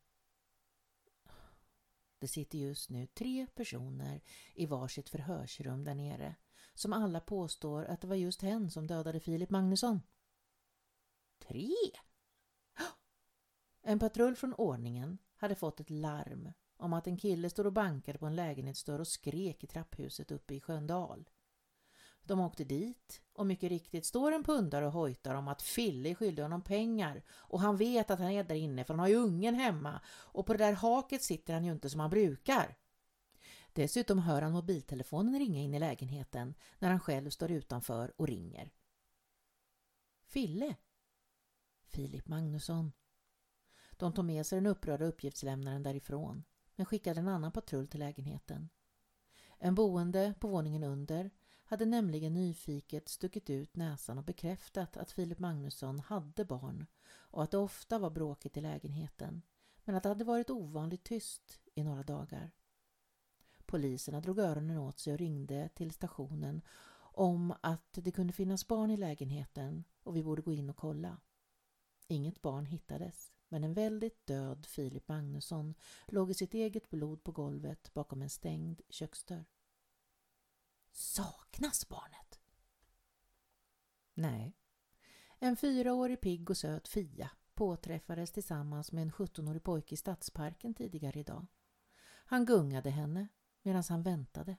Det 2.19 2.29
sitter 2.29 2.59
just 2.59 2.91
nu 2.91 3.07
tre 3.07 3.47
personer 3.55 4.23
i 4.55 4.67
varsitt 4.67 5.09
förhörsrum 5.09 5.85
där 5.85 5.95
nere 5.95 6.37
som 6.75 6.93
alla 6.93 7.21
påstår 7.21 7.85
att 7.85 8.01
det 8.01 8.07
var 8.07 8.17
just 8.17 8.43
hen 8.43 8.71
som 8.71 8.87
dödade 8.87 9.21
Filip 9.21 9.51
Magnusson. 9.51 10.01
Tre? 11.39 11.71
En 13.83 13.99
patrull 13.99 14.37
från 14.37 14.55
ordningen 14.55 15.19
hade 15.37 15.55
fått 15.55 15.81
ett 15.81 15.91
larm 15.91 16.53
om 16.77 16.93
att 16.93 17.07
en 17.07 17.17
kille 17.17 17.51
stod 17.51 17.67
och 17.67 17.73
bankade 17.73 18.19
på 18.19 18.27
en 18.27 18.37
lägenhetsdörr 18.37 19.01
och 19.01 19.09
skrek 19.09 19.65
i 19.65 19.67
trapphuset 19.67 20.31
uppe 20.31 20.55
i 20.55 20.61
Sköndal. 20.61 21.29
De 22.25 22.41
åkte 22.41 22.65
dit 22.65 23.23
och 23.33 23.47
mycket 23.47 23.69
riktigt 23.69 24.07
står 24.07 24.33
en 24.33 24.45
pundare 24.45 24.87
och 24.87 24.93
hojtar 24.93 25.35
om 25.35 25.49
att 25.49 25.63
Fille 25.63 26.11
är 26.11 26.15
skyldig 26.15 26.43
honom 26.43 26.63
pengar 26.63 27.23
och 27.31 27.61
han 27.61 27.77
vet 27.77 28.11
att 28.11 28.19
han 28.19 28.31
är 28.31 28.45
där 28.45 28.55
inne 28.55 28.85
för 28.85 28.95
han 28.95 29.01
har 29.01 29.09
ju 29.09 29.17
ungen 29.17 29.55
hemma 29.55 30.01
och 30.09 30.47
på 30.47 30.53
det 30.53 30.65
där 30.65 30.73
haket 30.73 31.23
sitter 31.23 31.55
han 31.55 31.65
ju 31.65 31.73
inte 31.73 31.91
som 31.91 32.01
han 32.01 32.11
brukar. 32.11 32.77
Dessutom 33.73 34.19
hör 34.19 34.43
han 34.43 34.53
mobiltelefonen 34.53 35.39
ringa 35.39 35.61
in 35.61 35.75
i 35.75 35.79
lägenheten 35.79 36.55
när 36.79 36.91
han 36.91 37.01
själv 37.01 37.31
står 37.31 37.51
utanför 37.51 38.13
och 38.17 38.27
ringer. 38.27 38.71
Fille? 40.27 40.77
Filip 41.87 42.29
Magnusson. 42.29 42.93
De 43.93 44.13
tog 44.13 44.25
med 44.25 44.47
sig 44.47 44.57
den 44.57 44.67
upprörda 44.67 45.05
uppgiftslämnaren 45.05 45.83
därifrån 45.83 46.45
men 46.77 46.87
skickade 46.87 47.21
en 47.21 47.29
annan 47.29 47.53
patrull 47.53 47.89
till 47.89 48.01
lägenheten. 48.01 48.69
En 49.59 49.75
boende 49.75 50.35
på 50.41 50.49
våningen 50.49 50.85
under 50.85 51.31
hade 51.73 51.85
nämligen 51.85 52.35
nyfiket 52.35 53.09
stuckit 53.09 53.51
ut 53.51 53.77
näsan 53.77 54.19
och 54.19 54.25
bekräftat 54.25 54.97
att 54.97 55.11
Filip 55.11 55.39
Magnusson 55.39 55.99
hade 55.99 56.45
barn 56.45 56.87
och 57.15 57.43
att 57.43 57.51
det 57.51 57.59
ofta 57.59 57.99
var 57.99 58.11
bråkigt 58.11 58.57
i 58.57 58.61
lägenheten 58.61 59.43
men 59.85 59.95
att 59.95 60.03
det 60.03 60.09
hade 60.09 60.25
varit 60.25 60.51
ovanligt 60.51 61.05
tyst 61.05 61.61
i 61.75 61.85
några 61.85 62.03
dagar. 62.03 62.51
Poliserna 63.67 64.21
drog 64.21 64.39
öronen 64.39 64.79
åt 64.79 64.99
sig 64.99 65.13
och 65.13 65.19
ringde 65.19 65.69
till 65.69 65.91
stationen 65.91 66.63
om 67.15 67.55
att 67.61 67.93
det 67.93 68.13
kunde 68.13 68.33
finnas 68.33 68.69
barn 68.69 68.91
i 68.91 68.97
lägenheten 68.97 69.85
och 70.03 70.17
vi 70.17 70.23
borde 70.23 70.43
gå 70.43 70.53
in 70.53 70.71
och 70.71 70.77
kolla. 70.77 71.21
Inget 72.09 72.43
barn 72.43 72.67
hittades, 72.67 73.33
men 73.49 73.65
en 73.65 73.75
väldigt 73.75 74.27
död 74.27 74.67
Filip 74.67 75.09
Magnusson 75.09 75.75
låg 76.07 76.31
i 76.31 76.35
sitt 76.35 76.55
eget 76.55 76.91
blod 76.91 77.25
på 77.25 77.33
golvet 77.33 77.95
bakom 77.95 78.23
en 78.23 78.31
stängd 78.31 78.81
köksdörr. 78.89 79.62
Saknas 80.93 81.89
barnet? 81.89 82.41
Nej. 84.15 84.57
En 85.39 85.57
fyraårig 85.57 86.21
pigg 86.21 86.51
och 86.51 86.57
söt 86.57 86.89
Fia 86.89 87.31
påträffades 87.55 88.33
tillsammans 88.33 88.93
med 88.93 89.03
en 89.03 89.13
17-årig 89.13 89.63
pojke 89.63 89.95
i 89.95 89.97
stadsparken 89.97 90.75
tidigare 90.75 91.21
idag. 91.21 91.47
Han 92.05 92.47
gungade 92.47 92.91
henne 92.91 93.29
medan 93.63 93.83
han 93.89 94.03
väntade. 94.03 94.57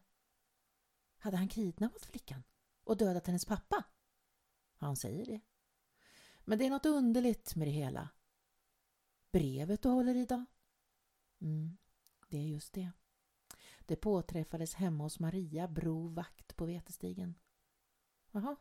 Hade 1.18 1.38
han 1.38 1.48
kidnappat 1.48 2.06
flickan 2.06 2.44
och 2.84 2.98
dödat 2.98 3.28
hennes 3.28 3.46
pappa? 3.46 3.84
Han 4.76 4.96
säger 4.96 5.26
det. 5.26 5.42
Men 6.40 6.60
det 6.60 6.66
är 6.66 6.70
något 6.70 6.86
underligt 6.86 7.56
med 7.56 7.68
det 7.68 7.72
hela. 7.72 8.10
Brevet 9.32 9.82
du 9.82 9.90
håller 9.90 10.16
i? 10.16 10.28
Mm, 11.42 11.78
det 12.30 12.38
är 12.38 12.48
just 12.48 12.74
det. 12.74 12.92
Det 13.86 13.96
påträffades 13.96 14.74
hemma 14.74 15.04
hos 15.04 15.20
Maria 15.20 15.68
Bro 15.68 16.08
vakt 16.08 16.56
på 16.56 16.66
Vetestigen. 16.66 17.36
Jaha. 18.32 18.56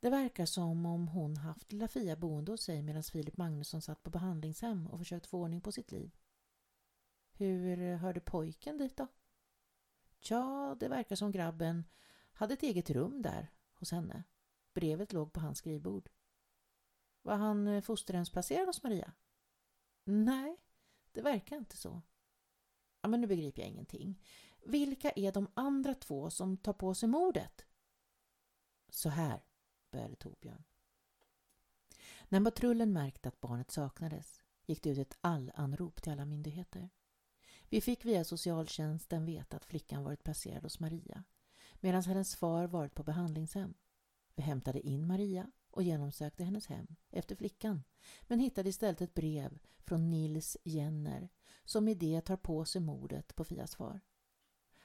Det 0.00 0.10
verkar 0.10 0.46
som 0.46 0.86
om 0.86 1.08
hon 1.08 1.36
haft 1.36 1.72
lilla 1.72 1.88
Fia 1.88 2.16
boende 2.16 2.52
hos 2.52 2.62
sig 2.62 2.82
medan 2.82 3.02
Filip 3.02 3.36
Magnusson 3.36 3.82
satt 3.82 4.02
på 4.02 4.10
behandlingshem 4.10 4.86
och 4.86 4.98
försökt 4.98 5.26
få 5.26 5.38
ordning 5.38 5.60
på 5.60 5.72
sitt 5.72 5.92
liv. 5.92 6.16
Hur 7.32 7.96
hörde 7.96 8.20
pojken 8.20 8.78
dit 8.78 8.96
då? 8.96 9.06
Tja, 10.20 10.76
det 10.80 10.88
verkar 10.88 11.16
som 11.16 11.32
grabben 11.32 11.84
hade 12.32 12.54
ett 12.54 12.62
eget 12.62 12.90
rum 12.90 13.22
där 13.22 13.52
hos 13.74 13.90
henne. 13.90 14.24
Brevet 14.74 15.12
låg 15.12 15.32
på 15.32 15.40
hans 15.40 15.58
skrivbord. 15.58 16.08
Var 17.22 17.36
han 17.36 17.82
fosterhemsplacerad 17.82 18.66
hos 18.66 18.82
Maria? 18.82 19.12
Nej, 20.04 20.56
det 21.12 21.22
verkar 21.22 21.56
inte 21.56 21.76
så. 21.76 22.02
Ja, 23.02 23.08
men 23.08 23.20
nu 23.20 23.26
begriper 23.26 23.62
jag 23.62 23.68
ingenting. 23.68 24.22
Vilka 24.66 25.10
är 25.10 25.32
de 25.32 25.48
andra 25.54 25.94
två 25.94 26.30
som 26.30 26.56
tar 26.56 26.72
på 26.72 26.94
sig 26.94 27.08
mordet? 27.08 27.66
Så 28.88 29.08
här, 29.08 29.44
började 29.90 30.16
Torbjörn. 30.16 30.64
När 32.28 32.44
patrullen 32.44 32.92
märkte 32.92 33.28
att 33.28 33.40
barnet 33.40 33.70
saknades 33.70 34.40
gick 34.66 34.82
det 34.82 34.90
ut 34.90 34.98
ett 34.98 35.18
allanrop 35.20 36.02
till 36.02 36.12
alla 36.12 36.24
myndigheter. 36.24 36.90
Vi 37.68 37.80
fick 37.80 38.04
via 38.04 38.24
socialtjänsten 38.24 39.26
veta 39.26 39.56
att 39.56 39.64
flickan 39.64 40.04
varit 40.04 40.24
placerad 40.24 40.62
hos 40.62 40.80
Maria 40.80 41.24
medan 41.80 42.02
hennes 42.02 42.36
far 42.36 42.66
varit 42.66 42.94
på 42.94 43.02
behandlingshem. 43.02 43.74
Vi 44.34 44.42
hämtade 44.42 44.80
in 44.80 45.06
Maria 45.06 45.50
och 45.70 45.82
genomsökte 45.82 46.44
hennes 46.44 46.66
hem 46.66 46.86
efter 47.10 47.36
flickan 47.36 47.82
men 48.22 48.40
hittade 48.40 48.68
istället 48.68 49.00
ett 49.00 49.14
brev 49.14 49.58
från 49.78 50.10
Nils 50.10 50.56
Jenner 50.64 51.28
som 51.64 51.88
i 51.88 51.94
det 51.94 52.20
tar 52.20 52.36
på 52.36 52.64
sig 52.64 52.80
mordet 52.80 53.36
på 53.36 53.44
Fias 53.44 53.76
far. 53.76 54.00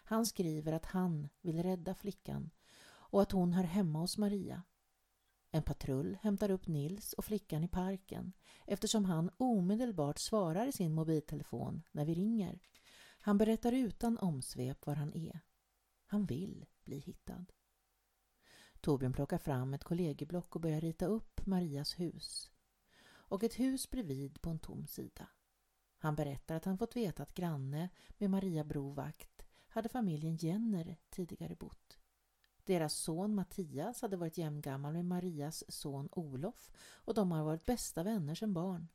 Han 0.04 0.25
skriver 0.25 0.74
att 0.74 0.86
han 0.86 1.30
vill 1.42 1.63
rädda 1.63 1.96
flickan 1.96 2.50
och 2.88 3.22
att 3.22 3.32
hon 3.32 3.54
hör 3.54 3.63
hemma 3.63 4.00
hos 4.00 4.18
Maria. 4.18 4.63
En 5.51 5.63
patrull 5.63 6.18
hämtar 6.22 6.51
upp 6.51 6.68
Nils 6.68 7.13
och 7.13 7.25
flickan 7.25 7.63
i 7.63 7.68
parken 7.68 8.34
eftersom 8.65 9.06
han 9.06 9.30
omedelbart 9.38 10.20
svarar 10.20 10.68
i 10.68 10.72
sin 10.72 10.94
mobiltelefon 10.94 11.84
när 11.92 12.06
vi 12.06 12.13
ringer. 12.13 12.60
Han 13.20 13.38
berättar 13.38 13.72
utan 13.72 14.18
omsvep 14.18 14.86
var 14.86 14.96
han 14.96 15.13
är. 15.13 15.39
Han 16.06 16.25
vill 16.25 16.65
bli 16.84 17.00
hittad. 17.00 17.46
Torbjörn 18.86 19.13
plockar 19.13 19.38
fram 19.38 19.74
ett 19.74 19.84
kollegieblock 19.84 20.56
och 20.56 20.62
börjar 20.62 20.82
rita 20.82 21.06
upp 21.06 21.46
Marias 21.46 22.00
hus 22.00 22.51
och 23.08 23.44
ett 23.44 23.60
hus 23.60 23.89
bredvid 23.89 24.42
på 24.42 24.50
en 24.50 24.60
tom 24.60 24.88
sida. 24.88 25.27
Han 25.98 26.15
berättar 26.15 26.56
att 26.56 26.65
han 26.65 26.77
fått 26.77 26.96
veta 26.96 27.24
att 27.24 27.34
granne 27.34 27.89
med 28.18 28.30
Maria 28.30 28.63
Brovakt 28.63 29.46
hade 29.68 29.89
familjen 29.89 30.36
Jenner 30.36 30.98
tidigare 31.10 31.56
bott. 31.56 31.98
Deras 32.63 32.94
son 32.94 33.36
Mattias 33.36 34.01
hade 34.01 34.18
varit 34.18 34.38
jämngammal 34.38 34.94
med 34.94 35.06
Marias 35.06 35.63
son 35.68 36.10
Olof 36.12 36.72
och 36.77 37.13
de 37.13 37.32
har 37.32 37.44
varit 37.44 37.65
bästa 37.65 38.04
vänner 38.04 38.36
sedan 38.36 38.54
barn. 38.54 38.88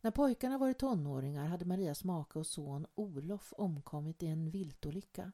När 0.00 0.10
pojkarna 0.10 0.58
varit 0.58 0.78
tonåringar 0.78 1.46
hade 1.46 1.64
Marias 1.64 2.04
make 2.04 2.38
och 2.38 2.46
son 2.46 2.86
Olof 2.94 3.52
omkommit 3.56 4.22
i 4.22 4.26
en 4.26 4.50
viltolycka. 4.50 5.32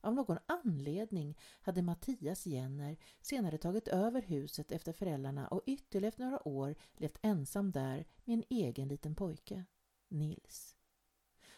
Av 0.00 0.14
någon 0.14 0.38
anledning 0.46 1.38
hade 1.60 1.82
Mattias 1.82 2.46
Jenner 2.46 2.96
senare 3.20 3.58
tagit 3.58 3.88
över 3.88 4.22
huset 4.22 4.72
efter 4.72 4.92
föräldrarna 4.92 5.48
och 5.48 5.62
ytterligare 5.66 6.14
några 6.18 6.48
år 6.48 6.74
levt 6.92 7.18
ensam 7.22 7.72
där 7.72 8.06
med 8.24 8.34
en 8.34 8.44
egen 8.48 8.88
liten 8.88 9.14
pojke, 9.14 9.64
Nils. 10.08 10.76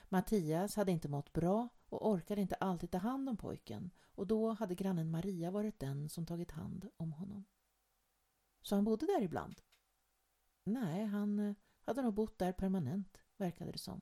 Mattias 0.08 0.76
hade 0.76 0.92
inte 0.92 1.08
mått 1.08 1.32
bra 1.32 1.68
och 1.88 2.10
orkade 2.10 2.40
inte 2.40 2.54
alltid 2.54 2.90
ta 2.90 2.98
hand 2.98 3.28
om 3.28 3.36
pojken 3.36 3.90
och 4.14 4.26
då 4.26 4.50
hade 4.50 4.74
grannen 4.74 5.10
Maria 5.10 5.50
varit 5.50 5.80
den 5.80 6.08
som 6.08 6.26
tagit 6.26 6.50
hand 6.50 6.90
om 6.96 7.12
honom. 7.12 7.44
Så 8.62 8.74
han 8.74 8.84
bodde 8.84 9.06
där 9.06 9.22
ibland? 9.22 9.60
Nej, 10.64 11.04
han 11.04 11.38
eh, 11.38 11.54
hade 11.80 12.02
nog 12.02 12.14
bott 12.14 12.38
där 12.38 12.52
permanent, 12.52 13.20
verkade 13.36 13.72
det 13.72 13.78
som. 13.78 14.00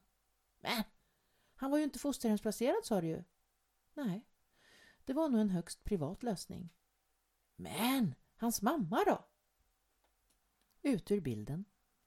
Men, 0.60 0.84
han 1.54 1.70
var 1.70 1.78
ju 1.78 1.84
inte 1.84 1.98
fosterhemsplacerad 1.98 2.84
sa 2.84 3.00
du 3.00 3.06
ju. 3.06 3.24
Nej, 3.96 4.26
det 5.04 5.12
var 5.12 5.28
nog 5.28 5.40
en 5.40 5.50
högst 5.50 5.84
privat 5.84 6.22
lösning. 6.22 6.74
Men, 7.56 8.14
hans 8.36 8.62
mamma 8.62 9.04
då? 9.06 9.28
Ut 10.82 11.10
ur 11.10 11.20
bilden. 11.20 11.64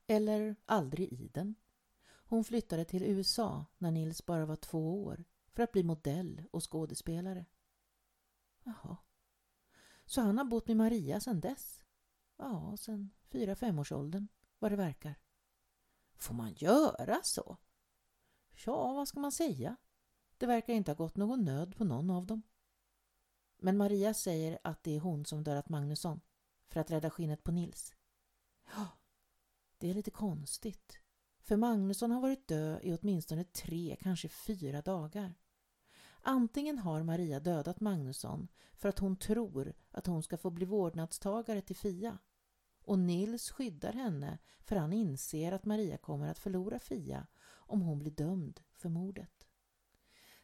Eller 0.07 0.55
aldrig 0.65 1.13
i 1.13 1.27
den. 1.27 1.55
Hon 2.07 2.43
flyttade 2.43 2.85
till 2.85 3.03
USA 3.03 3.65
när 3.77 3.91
Nils 3.91 4.25
bara 4.25 4.45
var 4.45 4.55
två 4.55 5.03
år 5.03 5.23
för 5.51 5.63
att 5.63 5.71
bli 5.71 5.83
modell 5.83 6.43
och 6.51 6.71
skådespelare. 6.71 7.45
Jaha. 8.63 8.97
Så 10.05 10.21
han 10.21 10.37
har 10.37 10.45
bott 10.45 10.67
med 10.67 10.77
Maria 10.77 11.19
sedan 11.19 11.39
dess? 11.39 11.81
Ja, 12.37 12.77
sedan 12.77 13.11
fyra 13.29 13.55
femårsåldern, 13.55 14.27
vad 14.59 14.71
det 14.71 14.75
verkar. 14.75 15.15
Får 16.15 16.33
man 16.33 16.53
göra 16.53 17.19
så? 17.23 17.57
Ja, 18.65 18.93
vad 18.93 19.07
ska 19.07 19.19
man 19.19 19.31
säga? 19.31 19.75
Det 20.39 20.45
verkar 20.47 20.73
inte 20.73 20.91
ha 20.91 20.95
gått 20.95 21.15
någon 21.15 21.45
nöd 21.45 21.75
på 21.77 21.83
någon 21.83 22.09
av 22.09 22.25
dem. 22.25 22.41
Men 23.57 23.77
Maria 23.77 24.13
säger 24.13 24.59
att 24.63 24.83
det 24.83 24.95
är 24.95 24.99
hon 24.99 25.25
som 25.25 25.43
dödat 25.43 25.69
Magnusson 25.69 26.21
för 26.67 26.79
att 26.79 26.91
rädda 26.91 27.09
skinnet 27.09 27.43
på 27.43 27.51
Nils. 27.51 27.93
Ja, 28.75 28.87
det 29.77 29.89
är 29.89 29.93
lite 29.93 30.11
konstigt. 30.11 30.99
För 31.41 31.57
Magnusson 31.57 32.11
har 32.11 32.21
varit 32.21 32.47
död 32.47 32.79
i 32.83 32.93
åtminstone 32.93 33.43
tre, 33.43 33.97
kanske 34.01 34.29
fyra 34.29 34.81
dagar. 34.81 35.35
Antingen 36.21 36.77
har 36.77 37.03
Maria 37.03 37.39
dödat 37.39 37.79
Magnusson 37.79 38.47
för 38.73 38.89
att 38.89 38.99
hon 38.99 39.15
tror 39.15 39.73
att 39.91 40.07
hon 40.07 40.23
ska 40.23 40.37
få 40.37 40.49
bli 40.49 40.65
vårdnadstagare 40.65 41.61
till 41.61 41.75
Fia 41.75 42.17
och 42.81 42.99
Nils 42.99 43.51
skyddar 43.51 43.93
henne 43.93 44.39
för 44.59 44.75
han 44.75 44.93
inser 44.93 45.51
att 45.51 45.65
Maria 45.65 45.97
kommer 45.97 46.27
att 46.27 46.39
förlora 46.39 46.79
Fia 46.79 47.27
om 47.49 47.81
hon 47.81 47.99
blir 47.99 48.11
dömd 48.11 48.61
för 48.75 48.89
mordet. 48.89 49.38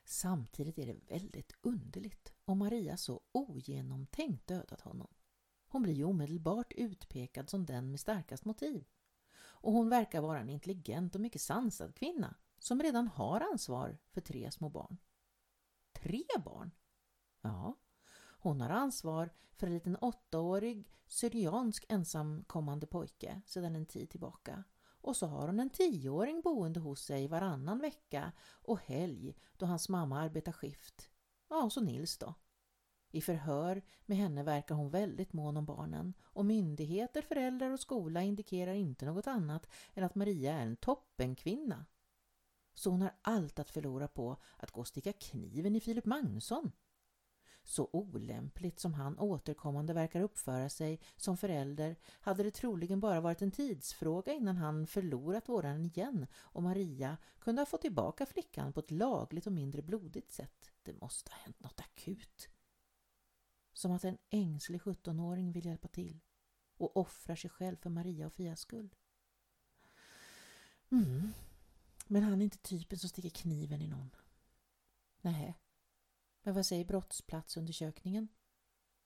Samtidigt 0.06 0.78
är 0.78 0.86
det 0.86 1.14
väldigt 1.14 1.54
underligt 1.62 2.34
om 2.46 2.58
Maria 2.58 2.98
så 2.98 3.22
ogenomtänkt 3.32 4.48
dödat 4.48 4.82
honom. 4.82 5.14
Hon 5.68 5.84
blir 5.84 5.94
ju 5.94 6.04
omedelbart 6.04 6.74
utpekad 6.74 7.50
som 7.50 7.66
den 7.66 7.92
med 7.92 8.00
starkast 8.00 8.46
motiv. 8.46 8.86
Och 9.38 9.74
hon 9.74 9.90
verkar 9.90 10.22
vara 10.22 10.40
en 10.40 10.50
intelligent 10.50 11.16
och 11.16 11.22
mycket 11.22 11.42
sansad 11.42 11.96
kvinna 11.96 12.36
som 12.60 12.82
redan 12.82 13.08
har 13.08 13.42
ansvar 13.42 13.98
för 14.12 14.22
tre 14.22 14.52
små 14.52 14.70
barn. 14.70 14.98
Tre 15.94 16.24
barn? 16.46 16.72
Ja, 17.42 17.78
hon 18.40 18.62
har 18.62 18.70
ansvar 18.70 19.30
för 19.56 19.68
en 19.68 19.74
liten 19.74 19.96
åttaårig 19.96 20.90
syriansk 21.08 21.86
ensamkommande 21.90 22.88
pojke 22.88 23.42
sedan 23.46 23.76
en 23.76 23.86
tid 23.86 24.10
tillbaka. 24.10 24.64
Och 25.06 25.16
så 25.16 25.28
har 25.28 25.48
hon 25.48 25.60
en 25.60 25.70
tioåring 25.70 26.42
boende 26.42 26.80
hos 26.80 27.02
sig 27.02 27.28
varannan 27.28 27.80
vecka 27.80 28.32
och 28.52 28.80
helg 28.80 29.36
då 29.58 29.66
hans 29.66 29.90
mamma 29.90 30.20
arbetar 30.20 30.52
skift. 30.52 31.10
Ja, 31.50 31.64
och 31.64 31.74
så 31.74 31.82
Nils 31.82 32.18
då. 32.18 32.34
I 33.12 33.22
förhör 33.22 33.82
med 34.06 34.18
henne 34.18 34.44
verkar 34.44 34.76
hon 34.76 34.90
väldigt 34.90 35.34
mån 35.34 35.58
om 35.58 35.66
barnen 35.66 36.14
och 36.24 36.46
myndigheter, 36.46 37.22
föräldrar 37.22 37.72
och 37.72 37.80
skola 37.80 38.22
indikerar 38.22 38.74
inte 38.74 39.06
något 39.06 39.28
annat 39.28 39.70
än 39.94 40.04
att 40.04 40.16
Maria 40.16 40.54
är 40.54 40.66
en 40.66 40.76
toppenkvinna. 40.76 41.86
Så 42.74 42.90
hon 42.90 43.02
har 43.02 43.16
allt 43.22 43.60
att 43.60 43.70
förlora 43.70 44.08
på 44.08 44.38
att 44.58 44.72
gå 44.72 44.82
och 44.82 44.88
sticka 44.88 45.14
kniven 45.14 45.76
i 45.76 45.80
Filip 45.80 46.06
Magnusson. 46.06 46.72
Så 47.68 47.90
olämpligt 47.92 48.80
som 48.80 48.94
han 48.94 49.20
återkommande 49.20 49.94
verkar 49.94 50.22
uppföra 50.22 50.70
sig 50.70 51.00
som 51.18 51.38
förälder 51.38 51.96
hade 52.20 52.44
det 52.44 52.52
troligen 52.52 53.00
bara 53.00 53.22
varit 53.22 53.42
en 53.42 53.52
tidsfråga 53.52 54.34
innan 54.34 54.58
han 54.58 54.88
förlorat 54.88 55.50
våran 55.50 55.86
igen 55.86 56.28
och 56.36 56.64
Maria 56.64 57.18
kunde 57.40 57.62
ha 57.62 57.66
fått 57.66 57.82
tillbaka 57.82 58.26
flickan 58.26 58.74
på 58.74 58.80
ett 58.80 58.92
lagligt 58.92 59.48
och 59.48 59.54
mindre 59.54 59.82
blodigt 59.82 60.32
sätt. 60.32 60.72
Det 60.84 61.02
måste 61.02 61.32
ha 61.32 61.38
hänt 61.38 61.60
något 61.60 61.80
akut. 61.80 62.50
Som 63.74 63.92
att 63.92 64.04
en 64.04 64.18
ängslig 64.30 64.82
17-åring 64.82 65.52
vill 65.52 65.66
hjälpa 65.66 65.88
till 65.88 66.20
och 66.78 66.98
offrar 66.98 67.36
sig 67.36 67.50
själv 67.50 67.76
för 67.76 67.90
Maria 67.90 68.28
och 68.28 68.34
Fias 68.34 68.60
skull. 68.60 68.96
Mm. 70.92 71.34
Men 72.08 72.24
han 72.24 72.42
är 72.42 72.44
inte 72.44 72.58
typen 72.58 73.00
som 73.00 73.10
sticker 73.10 73.30
kniven 73.30 73.82
i 73.82 73.88
någon. 73.88 74.16
Nej, 75.22 75.58
men 76.46 76.54
vad 76.54 76.66
säger 76.66 76.86
brottsplatsundersökningen? 76.86 78.28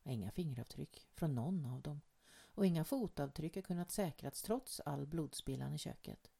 Inga 0.03 0.31
fingeravtryck 0.31 1.07
från 1.13 1.35
någon 1.35 1.65
av 1.65 1.81
dem 1.81 2.01
och 2.37 2.65
inga 2.65 2.83
fotavtryck 2.83 3.55
har 3.55 3.61
kunnat 3.61 3.91
säkras 3.91 4.41
trots 4.41 4.79
all 4.79 5.07
blodspillan 5.07 5.73
i 5.73 5.77
köket. 5.77 6.31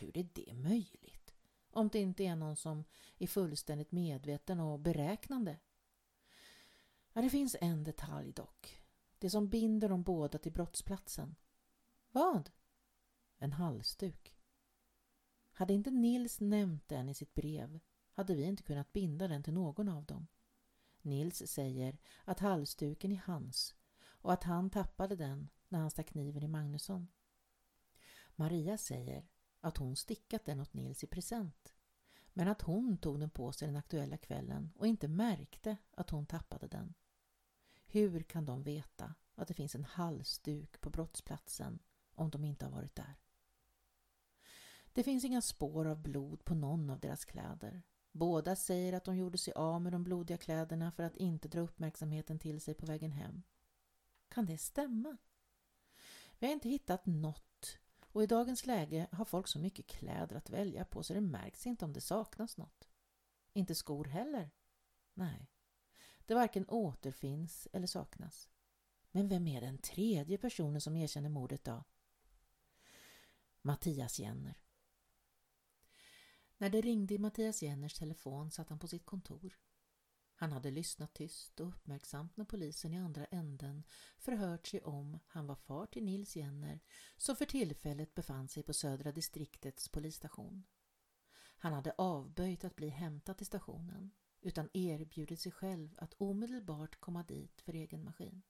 Hur 0.00 0.18
är 0.18 0.28
det 0.32 0.54
möjligt? 0.54 1.34
Om 1.70 1.88
det 1.88 1.98
inte 1.98 2.24
är 2.24 2.36
någon 2.36 2.56
som 2.56 2.84
är 3.18 3.26
fullständigt 3.26 3.92
medveten 3.92 4.60
och 4.60 4.80
beräknande. 4.80 5.58
Ja, 7.12 7.22
det 7.22 7.30
finns 7.30 7.56
en 7.60 7.84
detalj 7.84 8.32
dock. 8.32 8.82
Det 9.18 9.30
som 9.30 9.48
binder 9.48 9.88
dem 9.88 10.02
båda 10.02 10.38
till 10.38 10.52
brottsplatsen. 10.52 11.36
Vad? 12.10 12.50
En 13.36 13.52
halsduk. 13.52 14.36
Hade 15.52 15.74
inte 15.74 15.90
Nils 15.90 16.40
nämnt 16.40 16.88
den 16.88 17.08
i 17.08 17.14
sitt 17.14 17.34
brev 17.34 17.80
hade 18.18 18.34
vi 18.34 18.42
inte 18.42 18.62
kunnat 18.62 18.92
binda 18.92 19.28
den 19.28 19.42
till 19.42 19.52
någon 19.52 19.88
av 19.88 20.04
dem. 20.04 20.26
Nils 21.02 21.42
säger 21.46 21.98
att 22.24 22.40
halsduken 22.40 23.12
är 23.12 23.22
hans 23.24 23.74
och 24.00 24.32
att 24.32 24.44
han 24.44 24.70
tappade 24.70 25.16
den 25.16 25.48
när 25.68 25.78
han 25.78 25.90
stack 25.90 26.06
kniven 26.06 26.42
i 26.42 26.48
Magnusson. 26.48 27.08
Maria 28.34 28.78
säger 28.78 29.28
att 29.60 29.76
hon 29.76 29.96
stickat 29.96 30.44
den 30.44 30.60
åt 30.60 30.74
Nils 30.74 31.04
i 31.04 31.06
present 31.06 31.74
men 32.32 32.48
att 32.48 32.62
hon 32.62 32.98
tog 32.98 33.20
den 33.20 33.30
på 33.30 33.52
sig 33.52 33.68
den 33.68 33.76
aktuella 33.76 34.16
kvällen 34.16 34.72
och 34.76 34.86
inte 34.86 35.08
märkte 35.08 35.76
att 35.90 36.10
hon 36.10 36.26
tappade 36.26 36.66
den. 36.66 36.94
Hur 37.86 38.22
kan 38.22 38.44
de 38.44 38.62
veta 38.62 39.14
att 39.34 39.48
det 39.48 39.54
finns 39.54 39.74
en 39.74 39.84
halsduk 39.84 40.80
på 40.80 40.90
brottsplatsen 40.90 41.78
om 42.14 42.30
de 42.30 42.44
inte 42.44 42.64
har 42.64 42.72
varit 42.72 42.96
där? 42.96 43.20
Det 44.92 45.02
finns 45.02 45.24
inga 45.24 45.42
spår 45.42 45.86
av 45.86 46.02
blod 46.02 46.44
på 46.44 46.54
någon 46.54 46.90
av 46.90 47.00
deras 47.00 47.24
kläder 47.24 47.82
Båda 48.12 48.56
säger 48.56 48.92
att 48.92 49.04
de 49.04 49.16
gjorde 49.16 49.38
sig 49.38 49.52
av 49.52 49.82
med 49.82 49.92
de 49.92 50.04
blodiga 50.04 50.38
kläderna 50.38 50.92
för 50.92 51.02
att 51.02 51.16
inte 51.16 51.48
dra 51.48 51.60
uppmärksamheten 51.60 52.38
till 52.38 52.60
sig 52.60 52.74
på 52.74 52.86
vägen 52.86 53.12
hem. 53.12 53.42
Kan 54.28 54.46
det 54.46 54.58
stämma? 54.58 55.16
Vi 56.38 56.46
har 56.46 56.54
inte 56.54 56.68
hittat 56.68 57.06
något 57.06 57.78
och 58.00 58.22
i 58.22 58.26
dagens 58.26 58.66
läge 58.66 59.06
har 59.12 59.24
folk 59.24 59.48
så 59.48 59.58
mycket 59.58 59.86
kläder 59.86 60.36
att 60.36 60.50
välja 60.50 60.84
på 60.84 61.02
så 61.02 61.14
det 61.14 61.20
märks 61.20 61.66
inte 61.66 61.84
om 61.84 61.92
det 61.92 62.00
saknas 62.00 62.56
något. 62.56 62.88
Inte 63.52 63.74
skor 63.74 64.04
heller. 64.04 64.50
Nej, 65.14 65.50
det 66.26 66.34
varken 66.34 66.68
återfinns 66.68 67.68
eller 67.72 67.86
saknas. 67.86 68.48
Men 69.10 69.28
vem 69.28 69.46
är 69.46 69.60
den 69.60 69.78
tredje 69.78 70.38
personen 70.38 70.80
som 70.80 70.96
erkänner 70.96 71.28
mordet 71.28 71.64
då? 71.64 71.84
Mattias 73.62 74.18
Jenner. 74.18 74.67
När 76.58 76.70
det 76.70 76.80
ringde 76.80 77.14
i 77.14 77.18
Mattias 77.18 77.62
Jenners 77.62 77.94
telefon 77.94 78.50
satt 78.50 78.68
han 78.68 78.78
på 78.78 78.88
sitt 78.88 79.06
kontor. 79.06 79.58
Han 80.34 80.52
hade 80.52 80.70
lyssnat 80.70 81.14
tyst 81.14 81.60
och 81.60 81.68
uppmärksamt 81.68 82.36
när 82.36 82.44
polisen 82.44 82.94
i 82.94 82.98
andra 82.98 83.24
änden 83.24 83.84
förhört 84.18 84.66
sig 84.66 84.80
om 84.82 85.18
han 85.26 85.46
var 85.46 85.54
far 85.54 85.86
till 85.86 86.04
Nils 86.04 86.36
Jenner 86.36 86.80
som 87.16 87.36
för 87.36 87.44
tillfället 87.44 88.14
befann 88.14 88.48
sig 88.48 88.62
på 88.62 88.72
södra 88.72 89.12
distriktets 89.12 89.88
polisstation. 89.88 90.66
Han 91.58 91.72
hade 91.72 91.94
avböjt 91.98 92.64
att 92.64 92.76
bli 92.76 92.88
hämtad 92.88 93.36
till 93.36 93.46
stationen 93.46 94.10
utan 94.40 94.68
erbjudit 94.72 95.40
sig 95.40 95.52
själv 95.52 95.94
att 95.98 96.14
omedelbart 96.18 97.00
komma 97.00 97.22
dit 97.22 97.60
för 97.60 97.72
egen 97.72 98.04
maskin. 98.04 98.42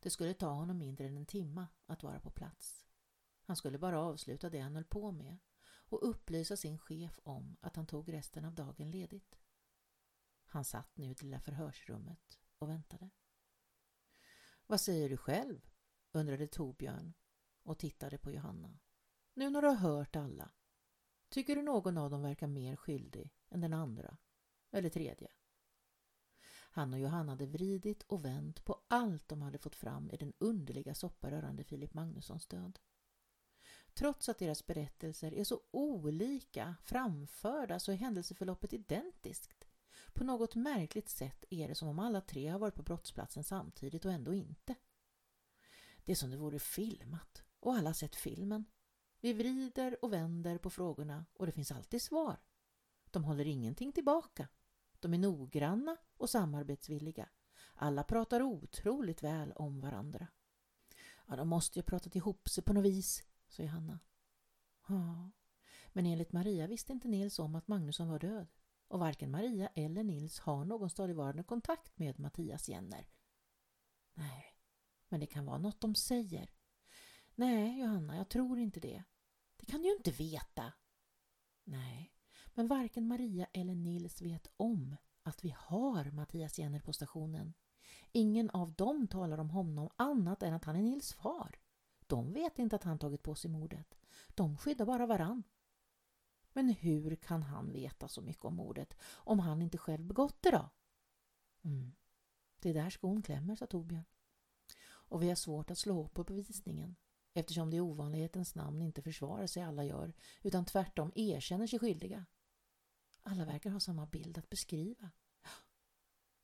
Det 0.00 0.10
skulle 0.10 0.34
ta 0.34 0.48
honom 0.48 0.78
mindre 0.78 1.06
än 1.06 1.16
en 1.16 1.26
timma 1.26 1.68
att 1.86 2.02
vara 2.02 2.20
på 2.20 2.30
plats. 2.30 2.86
Han 3.42 3.56
skulle 3.56 3.78
bara 3.78 4.00
avsluta 4.00 4.50
det 4.50 4.60
han 4.60 4.74
höll 4.74 4.84
på 4.84 5.12
med 5.12 5.38
och 5.94 6.08
upplysa 6.08 6.56
sin 6.56 6.78
chef 6.78 7.18
om 7.22 7.56
att 7.60 7.76
han 7.76 7.86
tog 7.86 8.12
resten 8.12 8.44
av 8.44 8.54
dagen 8.54 8.90
ledigt. 8.90 9.38
Han 10.46 10.64
satt 10.64 10.96
nu 10.96 11.04
i 11.04 11.14
det 11.14 11.22
lilla 11.22 11.40
förhörsrummet 11.40 12.40
och 12.58 12.68
väntade. 12.68 13.10
Vad 14.66 14.80
säger 14.80 15.08
du 15.08 15.16
själv? 15.16 15.70
undrade 16.12 16.46
Torbjörn 16.46 17.14
och 17.62 17.78
tittade 17.78 18.18
på 18.18 18.30
Johanna. 18.30 18.78
Nu 19.34 19.50
när 19.50 19.62
du 19.62 19.68
har 19.68 19.74
hört 19.74 20.16
alla, 20.16 20.50
tycker 21.28 21.56
du 21.56 21.62
någon 21.62 21.98
av 21.98 22.10
dem 22.10 22.22
verkar 22.22 22.46
mer 22.46 22.76
skyldig 22.76 23.34
än 23.50 23.60
den 23.60 23.72
andra 23.72 24.16
eller 24.70 24.90
tredje? 24.90 25.28
Han 26.70 26.92
och 26.92 27.00
Johanna 27.00 27.32
hade 27.32 27.46
vridit 27.46 28.02
och 28.02 28.24
vänt 28.24 28.64
på 28.64 28.84
allt 28.88 29.28
de 29.28 29.42
hade 29.42 29.58
fått 29.58 29.76
fram 29.76 30.10
i 30.10 30.16
den 30.16 30.32
underliga 30.38 30.94
soppa 30.94 31.30
rörande 31.30 31.64
Filip 31.64 31.94
Magnussons 31.94 32.46
död. 32.46 32.78
Trots 33.94 34.28
att 34.28 34.38
deras 34.38 34.66
berättelser 34.66 35.34
är 35.34 35.44
så 35.44 35.60
olika 35.70 36.76
framförda 36.82 37.78
så 37.78 37.92
är 37.92 37.96
händelseförloppet 37.96 38.72
identiskt. 38.72 39.64
På 40.12 40.24
något 40.24 40.54
märkligt 40.54 41.08
sätt 41.08 41.44
är 41.50 41.68
det 41.68 41.74
som 41.74 41.88
om 41.88 41.98
alla 41.98 42.20
tre 42.20 42.48
har 42.48 42.58
varit 42.58 42.74
på 42.74 42.82
brottsplatsen 42.82 43.44
samtidigt 43.44 44.04
och 44.04 44.12
ändå 44.12 44.34
inte. 44.34 44.74
Det 46.04 46.12
är 46.12 46.16
som 46.16 46.30
det 46.30 46.36
vore 46.36 46.58
filmat 46.58 47.42
och 47.60 47.74
alla 47.74 47.94
sett 47.94 48.16
filmen. 48.16 48.64
Vi 49.20 49.32
vrider 49.32 50.04
och 50.04 50.12
vänder 50.12 50.58
på 50.58 50.70
frågorna 50.70 51.26
och 51.34 51.46
det 51.46 51.52
finns 51.52 51.72
alltid 51.72 52.02
svar. 52.02 52.36
De 53.10 53.24
håller 53.24 53.46
ingenting 53.46 53.92
tillbaka. 53.92 54.48
De 55.00 55.14
är 55.14 55.18
noggranna 55.18 55.96
och 56.16 56.30
samarbetsvilliga. 56.30 57.28
Alla 57.74 58.04
pratar 58.04 58.42
otroligt 58.42 59.22
väl 59.22 59.52
om 59.52 59.80
varandra. 59.80 60.26
Ja, 61.26 61.36
de 61.36 61.48
måste 61.48 61.78
ju 61.78 61.82
ha 61.82 61.86
pratat 61.86 62.16
ihop 62.16 62.48
sig 62.48 62.64
på 62.64 62.72
något 62.72 62.84
vis, 62.84 63.22
sa 63.54 63.62
Johanna. 63.62 63.98
Ja, 64.88 65.30
men 65.92 66.06
enligt 66.06 66.32
Maria 66.32 66.66
visste 66.66 66.92
inte 66.92 67.08
Nils 67.08 67.38
om 67.38 67.54
att 67.54 67.68
Magnusson 67.68 68.08
var 68.08 68.18
död. 68.18 68.46
Och 68.88 68.98
varken 68.98 69.30
Maria 69.30 69.68
eller 69.74 70.04
Nils 70.04 70.38
har 70.38 70.64
någon 70.64 70.90
stadigvarande 70.90 71.42
kontakt 71.42 71.98
med 71.98 72.18
Mattias 72.20 72.68
Jenner. 72.68 73.08
Nej, 74.14 74.44
men 75.08 75.20
det 75.20 75.26
kan 75.26 75.44
vara 75.44 75.58
något 75.58 75.80
de 75.80 75.94
säger. 75.94 76.50
Nej, 77.34 77.80
Johanna, 77.80 78.16
jag 78.16 78.28
tror 78.28 78.58
inte 78.58 78.80
det. 78.80 79.04
Det 79.56 79.66
kan 79.66 79.82
du 79.82 79.88
ju 79.88 79.96
inte 79.96 80.10
veta. 80.10 80.72
Nej, 81.64 82.12
men 82.54 82.68
varken 82.68 83.08
Maria 83.08 83.46
eller 83.52 83.74
Nils 83.74 84.22
vet 84.22 84.46
om 84.56 84.96
att 85.22 85.44
vi 85.44 85.54
har 85.58 86.10
Mattias 86.10 86.58
Jenner 86.58 86.80
på 86.80 86.92
stationen. 86.92 87.54
Ingen 88.12 88.50
av 88.50 88.72
dem 88.72 89.08
talar 89.08 89.38
om 89.38 89.50
honom 89.50 89.90
annat 89.96 90.42
än 90.42 90.54
att 90.54 90.64
han 90.64 90.76
är 90.76 90.82
Nils 90.82 91.12
far. 91.12 91.63
De 92.06 92.32
vet 92.32 92.58
inte 92.58 92.76
att 92.76 92.84
han 92.84 92.98
tagit 92.98 93.22
på 93.22 93.34
sig 93.34 93.50
mordet. 93.50 93.94
De 94.28 94.58
skyddar 94.58 94.86
bara 94.86 95.06
varann. 95.06 95.42
Men 96.52 96.68
hur 96.68 97.16
kan 97.16 97.42
han 97.42 97.72
veta 97.72 98.08
så 98.08 98.22
mycket 98.22 98.44
om 98.44 98.56
mordet 98.56 98.96
om 99.04 99.38
han 99.38 99.62
inte 99.62 99.78
själv 99.78 100.04
begått 100.04 100.42
det 100.42 100.50
då? 100.50 100.70
Mm. 101.62 101.92
Det 102.60 102.70
är 102.70 102.74
där 102.74 102.90
skon 102.90 103.22
klämmer, 103.22 103.56
sa 103.56 103.66
Torbjörn. 103.66 104.04
Och 104.86 105.22
vi 105.22 105.28
har 105.28 105.36
svårt 105.36 105.70
att 105.70 105.78
slå 105.78 106.04
upp 106.04 106.14
på 106.14 106.24
bevisningen 106.24 106.96
eftersom 107.32 107.70
det 107.70 107.76
i 107.76 107.80
ovanlighetens 107.80 108.54
namn 108.54 108.82
inte 108.82 109.02
försvarar 109.02 109.46
sig 109.46 109.62
alla 109.62 109.84
gör 109.84 110.12
utan 110.42 110.64
tvärtom 110.64 111.12
erkänner 111.14 111.66
sig 111.66 111.78
skyldiga. 111.78 112.26
Alla 113.22 113.44
verkar 113.44 113.70
ha 113.70 113.80
samma 113.80 114.06
bild 114.06 114.38
att 114.38 114.50
beskriva. 114.50 115.10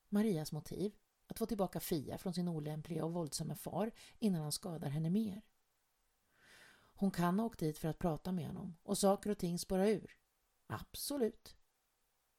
Marias 0.09 0.53
motiv, 0.53 0.97
att 1.27 1.39
få 1.39 1.47
tillbaka 1.47 1.81
Fia 1.81 2.19
från 2.19 2.35
sin 2.35 2.49
olämpliga 2.49 3.05
och 3.05 3.13
våldsamma 3.13 3.55
far 3.55 3.91
innan 4.19 4.43
han 4.43 4.53
skadar 4.53 4.89
henne 4.89 5.11
mer. 5.11 5.43
Hon 7.01 7.11
kan 7.11 7.39
ha 7.39 7.47
åkt 7.47 7.59
dit 7.59 7.79
för 7.79 7.89
att 7.89 7.99
prata 7.99 8.33
med 8.33 8.47
honom 8.47 8.77
och 8.83 8.99
saker 8.99 9.31
och 9.31 9.39
ting 9.39 9.59
spåra 9.59 9.89
ur. 9.89 10.17
Absolut. 10.67 11.57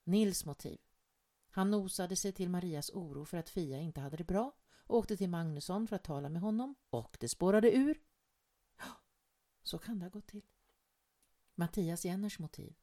Nils 0.04 0.46
motiv. 0.46 0.80
Han 1.50 1.72
nosade 1.72 2.16
sig 2.16 2.32
till 2.32 2.50
Marias 2.50 2.90
oro 2.90 3.26
för 3.26 3.38
att 3.38 3.50
Fia 3.50 3.80
inte 3.80 4.02
hade 4.02 4.18
det 4.18 4.24
bra 4.24 4.56
och 4.86 4.98
åkte 4.98 5.18
till 5.18 5.30
Magnusson 5.30 5.88
för 5.88 5.96
att 5.96 6.04
tala 6.04 6.30
med 6.30 6.42
honom 6.42 6.76
och 6.90 7.18
det 7.20 7.30
spårade 7.30 7.72
ur. 7.76 8.02
Så 9.64 9.78
kan 9.78 10.00
det 10.00 10.06
ha 10.06 10.10
gått 10.10 10.28
till. 10.28 10.46
Mattias 11.56 12.06
Jenners 12.06 12.40
motiv. 12.40 12.76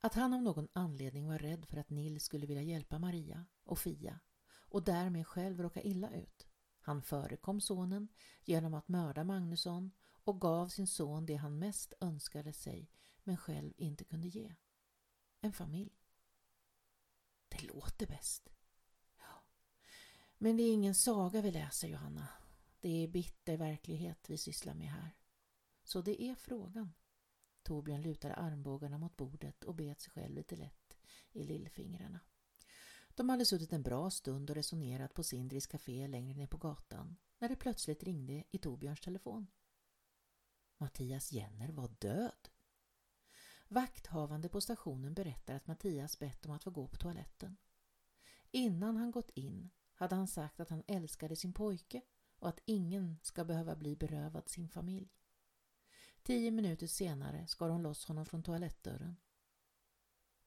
Att 0.00 0.14
han 0.14 0.34
av 0.34 0.42
någon 0.42 0.68
anledning 0.72 1.28
var 1.28 1.38
rädd 1.38 1.66
för 1.66 1.76
att 1.76 1.90
Nils 1.90 2.24
skulle 2.24 2.46
vilja 2.46 2.62
hjälpa 2.62 2.98
Maria 2.98 3.46
och 3.64 3.78
Fia 3.78 4.20
och 4.46 4.84
därmed 4.84 5.26
själv 5.26 5.62
råka 5.62 5.82
illa 5.82 6.10
ut. 6.10 6.46
Han 6.86 7.02
förekom 7.02 7.60
sonen 7.60 8.08
genom 8.42 8.74
att 8.74 8.88
mörda 8.88 9.24
Magnusson 9.24 9.90
och 10.24 10.40
gav 10.40 10.68
sin 10.68 10.86
son 10.86 11.26
det 11.26 11.34
han 11.34 11.58
mest 11.58 11.94
önskade 12.00 12.52
sig 12.52 12.90
men 13.22 13.36
själv 13.36 13.72
inte 13.76 14.04
kunde 14.04 14.28
ge. 14.28 14.54
En 15.40 15.52
familj. 15.52 15.92
Det 17.48 17.62
låter 17.62 18.06
bäst. 18.06 18.48
Ja. 19.18 19.44
Men 20.38 20.56
det 20.56 20.62
är 20.62 20.72
ingen 20.72 20.94
saga 20.94 21.40
vi 21.40 21.50
läser, 21.50 21.88
Johanna. 21.88 22.28
Det 22.80 23.04
är 23.04 23.08
bitter 23.08 23.56
verklighet 23.56 24.30
vi 24.30 24.38
sysslar 24.38 24.74
med 24.74 24.88
här. 24.88 25.16
Så 25.82 26.02
det 26.02 26.22
är 26.22 26.34
frågan. 26.34 26.92
Torbjörn 27.62 28.02
lutade 28.02 28.34
armbågarna 28.34 28.98
mot 28.98 29.16
bordet 29.16 29.64
och 29.64 29.74
bet 29.74 30.00
sig 30.00 30.12
själv 30.12 30.34
lite 30.34 30.56
lätt 30.56 30.96
i 31.32 31.44
lillfingrarna. 31.44 32.20
De 33.14 33.28
hade 33.28 33.44
suttit 33.44 33.72
en 33.72 33.82
bra 33.82 34.10
stund 34.10 34.50
och 34.50 34.56
resonerat 34.56 35.14
på 35.14 35.22
Sindris 35.22 35.66
café 35.66 36.06
längre 36.06 36.34
ner 36.34 36.46
på 36.46 36.56
gatan 36.56 37.16
när 37.38 37.48
det 37.48 37.56
plötsligt 37.56 38.02
ringde 38.02 38.44
i 38.50 38.58
Torbjörns 38.58 39.00
telefon. 39.00 39.46
Mattias 40.78 41.32
Jenner 41.32 41.68
var 41.68 41.88
död. 41.98 42.48
Vakthavande 43.68 44.48
på 44.48 44.60
stationen 44.60 45.14
berättar 45.14 45.54
att 45.54 45.66
Mattias 45.66 46.18
bett 46.18 46.46
om 46.46 46.52
att 46.52 46.64
få 46.64 46.70
gå 46.70 46.88
på 46.88 46.96
toaletten. 46.96 47.56
Innan 48.50 48.96
han 48.96 49.10
gått 49.10 49.30
in 49.30 49.70
hade 49.94 50.14
han 50.14 50.28
sagt 50.28 50.60
att 50.60 50.70
han 50.70 50.82
älskade 50.86 51.36
sin 51.36 51.52
pojke 51.52 52.02
och 52.38 52.48
att 52.48 52.60
ingen 52.64 53.18
ska 53.22 53.44
behöva 53.44 53.76
bli 53.76 53.96
berövad 53.96 54.48
sin 54.48 54.68
familj. 54.68 55.08
Tio 56.22 56.50
minuter 56.50 56.86
senare 56.86 57.46
skar 57.46 57.68
hon 57.68 57.82
loss 57.82 58.04
honom 58.04 58.26
från 58.26 58.42
toalettdörren. 58.42 59.16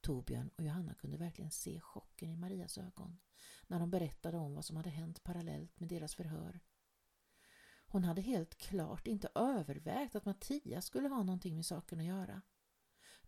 Torbjörn 0.00 0.50
och 0.56 0.64
Johanna 0.64 0.94
kunde 0.94 1.16
verkligen 1.16 1.50
se 1.50 1.80
chocken 1.80 2.30
i 2.30 2.36
Marias 2.36 2.78
ögon 2.78 3.18
när 3.66 3.80
de 3.80 3.90
berättade 3.90 4.36
om 4.36 4.54
vad 4.54 4.64
som 4.64 4.76
hade 4.76 4.90
hänt 4.90 5.22
parallellt 5.22 5.80
med 5.80 5.88
deras 5.88 6.14
förhör. 6.14 6.60
Hon 7.90 8.04
hade 8.04 8.20
helt 8.20 8.58
klart 8.58 9.06
inte 9.06 9.28
övervägt 9.34 10.14
att 10.14 10.24
Mattias 10.24 10.84
skulle 10.84 11.08
ha 11.08 11.22
någonting 11.22 11.56
med 11.56 11.66
saken 11.66 11.98
att 11.98 12.04
göra. 12.04 12.42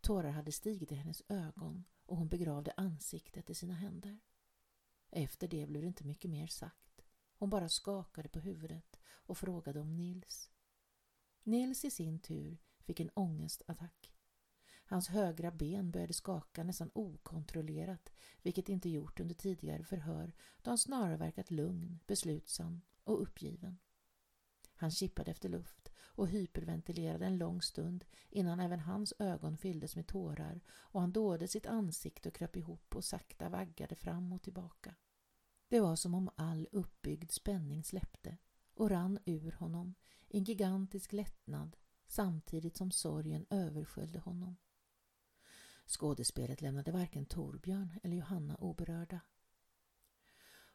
Tårar 0.01 0.31
hade 0.31 0.53
stigit 0.53 0.93
i 0.93 0.95
hennes 0.95 1.23
ögon 1.29 1.85
och 2.07 2.17
hon 2.17 2.29
begravde 2.29 2.73
ansiktet 2.77 3.51
i 3.51 3.55
sina 3.55 3.75
händer. 3.75 4.21
Efter 5.11 5.49
det 5.49 5.67
blev 5.67 5.83
det 5.83 5.89
inte 5.89 6.07
mycket 6.07 6.31
mer 6.31 6.47
sagt. 6.47 7.03
Hon 7.37 7.51
bara 7.51 7.69
skakade 7.69 8.29
på 8.29 8.41
huvudet 8.41 9.01
och 9.07 9.39
frågade 9.39 9.81
om 9.81 9.97
Nils. 9.97 10.51
Nils 11.43 11.85
i 11.85 11.91
sin 11.91 12.21
tur 12.21 12.59
fick 12.81 13.01
en 13.01 13.11
ångestattack. 13.15 14.20
Hans 14.91 15.09
högra 15.09 15.51
ben 15.51 15.91
började 15.91 16.13
skaka 16.13 16.65
nästan 16.65 16.91
okontrollerat, 16.95 18.13
vilket 18.43 18.69
inte 18.69 18.89
gjort 18.89 19.21
under 19.21 19.35
tidigare 19.35 19.85
förhör 19.85 20.33
då 20.63 20.71
han 20.71 20.79
snarare 20.79 21.17
verkat 21.17 21.51
lugn, 21.51 21.99
beslutsam 22.07 22.81
och 23.05 23.23
uppgiven. 23.23 23.79
Han 24.75 24.91
kippade 24.91 25.31
efter 25.31 25.49
luft 25.49 25.93
och 25.99 26.29
hyperventilerade 26.29 27.27
en 27.27 27.39
lång 27.39 27.63
stund 27.63 28.05
innan 28.29 28.61
även 28.61 28.81
hans 28.81 29.13
ögon 29.19 29.57
fylldes 29.57 29.97
med 29.97 30.07
tårar 30.07 30.61
och 30.69 31.01
han 31.01 31.13
dåde 31.13 31.49
sitt 31.49 31.67
ansikte 31.67 32.29
och 32.29 32.35
kröp 32.35 32.57
ihop 32.57 32.97
och 32.97 33.05
sakta 33.05 33.49
vaggade 33.49 33.95
fram 33.95 34.33
och 34.33 34.43
tillbaka. 34.43 34.95
Det 35.69 35.81
var 35.81 35.97
som 35.97 36.15
om 36.15 36.31
all 36.37 36.69
uppbyggd 36.73 37.31
spänning 37.31 37.85
släppte 37.85 38.37
och 38.75 38.91
rann 38.91 39.19
ur 39.25 39.53
honom 39.53 39.95
i 40.29 40.39
en 40.39 40.45
gigantisk 40.45 41.13
lättnad 41.13 41.77
samtidigt 42.07 42.77
som 42.77 42.91
sorgen 42.91 43.47
översköljde 43.51 44.19
honom. 44.19 44.57
Skådespelet 45.91 46.61
lämnade 46.61 46.93
varken 46.93 47.27
Torbjörn 47.27 48.01
eller 48.03 48.17
Johanna 48.17 48.57
oberörda. 48.57 49.21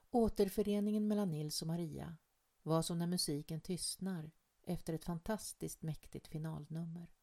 Återföreningen 0.10 1.08
mellan 1.08 1.32
Nils 1.32 1.62
och 1.62 1.68
Maria 1.68 2.18
var 2.64 2.82
som 2.82 3.00
när 3.00 3.08
musiken 3.08 3.62
tystnar 3.62 4.32
efter 4.64 4.94
ett 4.94 5.06
fantastiskt 5.06 5.82
mäktigt 5.82 6.28
finalnummer. 6.28 7.14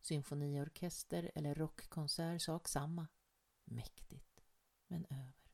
Symfoniorkester 0.00 1.30
eller 1.34 1.54
rockkonsert 1.54 2.42
sak 2.42 2.68
samma. 2.68 3.06
Mäktigt, 3.64 4.44
men 4.86 5.04
över. 5.10 5.52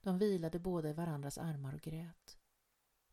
De 0.00 0.18
vilade 0.18 0.58
båda 0.58 0.90
i 0.90 0.92
varandras 0.92 1.38
armar 1.38 1.74
och 1.74 1.80
grät. 1.80 2.38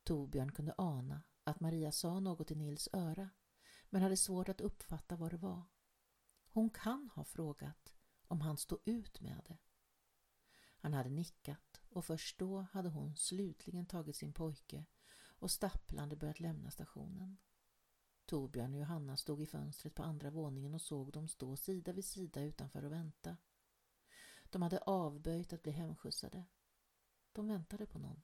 Torbjörn 0.03 0.51
kunde 0.51 0.73
ana 0.77 1.21
att 1.43 1.59
Maria 1.59 1.91
sa 1.91 2.19
något 2.19 2.51
i 2.51 2.55
Nils 2.55 2.89
öra 2.93 3.29
men 3.89 4.01
hade 4.01 4.17
svårt 4.17 4.49
att 4.49 4.61
uppfatta 4.61 5.15
vad 5.15 5.31
det 5.31 5.37
var. 5.37 5.63
Hon 6.57 6.69
kan 6.69 7.09
ha 7.13 7.23
frågat 7.23 7.93
om 8.27 8.41
han 8.41 8.57
stod 8.57 8.79
ut 8.85 9.21
med 9.21 9.41
det. 9.47 9.57
Han 10.79 10.93
hade 10.93 11.09
nickat 11.09 11.81
och 11.89 12.05
först 12.05 12.37
då 12.37 12.61
hade 12.71 12.89
hon 12.89 13.15
slutligen 13.15 13.85
tagit 13.85 14.15
sin 14.15 14.33
pojke 14.33 14.85
och 15.19 15.51
stapplande 15.51 16.15
börjat 16.15 16.39
lämna 16.39 16.71
stationen. 16.71 17.37
Torbjörn 18.25 18.73
och 18.73 18.79
Johanna 18.79 19.17
stod 19.17 19.41
i 19.41 19.45
fönstret 19.45 19.95
på 19.95 20.03
andra 20.03 20.29
våningen 20.29 20.73
och 20.73 20.81
såg 20.81 21.11
dem 21.11 21.27
stå 21.27 21.55
sida 21.55 21.93
vid 21.93 22.05
sida 22.05 22.41
utanför 22.41 22.85
och 22.85 22.91
vänta. 22.91 23.37
De 24.49 24.61
hade 24.61 24.79
avböjt 24.79 25.53
att 25.53 25.63
bli 25.63 25.71
hemskjutsade. 25.71 26.45
De 27.31 27.47
väntade 27.47 27.85
på 27.85 27.99
någon. 27.99 28.21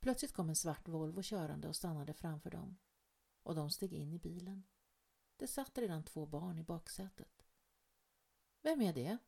Plötsligt 0.00 0.32
kom 0.32 0.48
en 0.48 0.56
svart 0.56 0.88
Volvo 0.88 1.22
körande 1.22 1.68
och 1.68 1.76
stannade 1.76 2.14
framför 2.14 2.50
dem 2.50 2.78
och 3.42 3.54
de 3.54 3.70
steg 3.70 3.92
in 3.92 4.12
i 4.12 4.18
bilen. 4.18 4.64
Det 5.38 5.46
satt 5.46 5.78
redan 5.78 6.04
två 6.04 6.26
barn 6.26 6.58
i 6.58 6.62
baksätet. 6.62 7.46
Vem 8.62 8.80
är 8.80 8.92
det? 8.92 9.18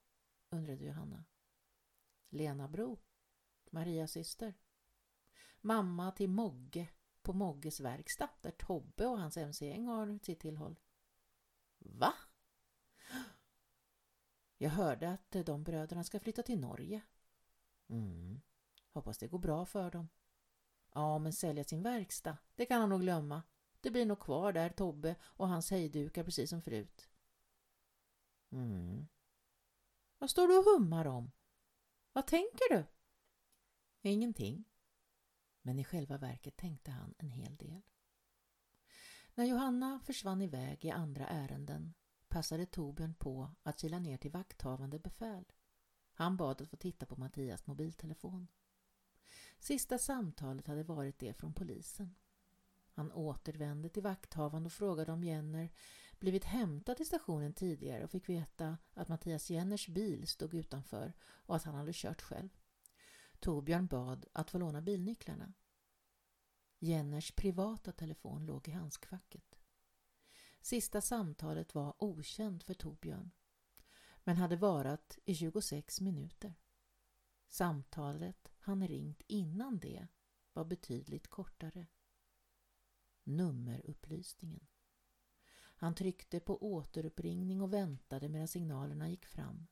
undrade 0.49 0.85
Johanna. 0.85 1.25
Lena 2.29 2.69
Bro, 2.69 2.99
Marias 3.71 4.13
syster. 4.13 4.55
Mamma 5.61 6.13
till 6.13 6.31
Mogge 6.31 6.89
på 7.23 7.33
Mogges 7.33 7.81
verkstad 7.81 8.29
där 8.41 8.51
Tobbe 8.51 9.07
och 9.07 9.19
hans 9.19 9.37
mc-gäng 9.37 9.87
har 9.87 10.19
sitt 10.23 10.41
tillhåll. 10.41 10.81
Va? 11.79 12.15
Jag 14.57 14.71
hörde 14.71 15.11
att 15.11 15.47
de 15.47 15.65
bröderna 15.65 16.05
ska 16.05 16.21
flytta 16.21 16.43
till 16.43 16.61
Norge. 16.61 17.03
Mm. 17.89 18.41
Hoppas 18.93 19.19
det 19.19 19.29
går 19.29 19.39
bra 19.39 19.67
för 19.67 19.91
dem. 19.91 20.09
Ja, 20.93 21.19
men 21.19 21.33
sälja 21.33 21.65
sin 21.65 21.83
verkstad, 21.83 22.37
det 22.55 22.67
kan 22.67 22.81
han 22.81 22.89
nog 22.89 23.01
glömma. 23.01 23.43
Det 23.81 23.91
blir 23.91 24.07
nog 24.07 24.21
kvar 24.21 24.53
där 24.53 24.71
Tobbe 24.71 25.17
och 25.23 25.49
hans 25.49 25.71
hejdukar 25.71 26.25
precis 26.25 26.51
som 26.51 26.63
förut. 26.63 27.09
Mm. 28.51 29.09
Vad 30.19 30.31
står 30.31 30.49
du 30.49 30.59
och 30.59 30.65
hummar 30.65 31.07
om? 31.07 31.31
Vad 32.13 32.27
tänker 32.27 32.75
du? 32.77 32.85
Ingenting. 34.03 34.65
Men 35.63 35.79
i 35.79 35.85
själva 35.85 36.19
verket 36.19 36.57
tänkte 36.57 36.91
han 36.91 37.15
en 37.19 37.31
hel 37.31 37.57
del. 37.57 37.83
När 39.35 39.45
Johanna 39.45 40.01
försvann 40.01 40.43
iväg 40.43 40.85
i 40.85 40.91
andra 40.91 41.27
ärenden 41.27 41.95
passade 42.29 42.67
Torbjörn 42.67 43.15
på 43.15 43.51
att 43.63 43.81
kila 43.81 43.99
ner 43.99 44.17
till 44.17 44.31
vakthavande 44.31 44.99
befäl. 44.99 45.45
Han 46.13 46.37
bad 46.37 46.63
att 46.63 46.69
få 46.69 46.77
titta 46.77 47.07
på 47.07 47.17
Mattias 47.17 47.67
mobiltelefon. 47.67 48.49
Sista 49.59 49.99
samtalet 49.99 50.67
hade 50.67 50.83
varit 50.83 51.19
det 51.19 51.35
från 51.35 51.55
polisen. 51.55 52.15
Han 53.01 53.13
återvände 53.13 53.89
till 53.89 54.03
vakthavande 54.03 54.67
och 54.67 54.73
frågade 54.73 55.13
om 55.13 55.25
Jenner 55.25 55.73
blivit 56.19 56.45
hämtad 56.45 56.97
till 56.97 57.07
stationen 57.07 57.53
tidigare 57.53 58.05
och 58.05 58.11
fick 58.11 58.29
veta 58.29 58.79
att 58.95 59.09
Mattias 59.09 59.51
Jenners 59.51 59.89
bil 59.89 60.27
stod 60.27 60.55
utanför 60.55 61.13
och 61.23 61.57
att 61.57 61.63
han 61.63 61.75
hade 61.75 61.93
kört 61.95 62.23
själv. 62.23 62.49
Torbjörn 63.39 63.87
bad 63.87 64.27
att 64.33 64.51
få 64.51 64.59
låna 64.59 64.81
bilnycklarna. 64.83 65.53
Jenners 66.79 67.33
privata 67.33 67.93
telefon 67.93 68.47
låg 68.47 68.69
i 68.69 68.71
handskfacket. 68.71 69.59
Sista 70.61 71.01
samtalet 71.01 71.75
var 71.75 71.95
okänt 71.99 72.65
för 72.65 72.75
Torbjörn 72.75 73.31
men 74.25 74.37
hade 74.37 74.57
varat 74.57 75.19
i 75.25 75.35
26 75.35 76.01
minuter. 76.01 76.55
Samtalet 77.49 78.53
han 78.59 78.89
ringt 78.89 79.23
innan 79.27 79.79
det 79.79 80.09
var 80.53 80.65
betydligt 80.65 81.29
kortare. 81.29 81.87
Nummerupplysningen. 83.25 84.67
Han 85.53 85.95
tryckte 85.95 86.41
på 86.41 86.73
återuppringning 86.73 87.61
och 87.61 87.73
väntade 87.73 88.29
medan 88.29 88.49
signalerna 88.49 89.11
gick 89.11 89.27
fram. 89.27 89.67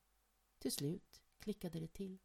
Till 0.59 0.71
slut 0.71 1.21
klickade 1.39 1.79
det 1.79 1.93
till. 1.93 2.19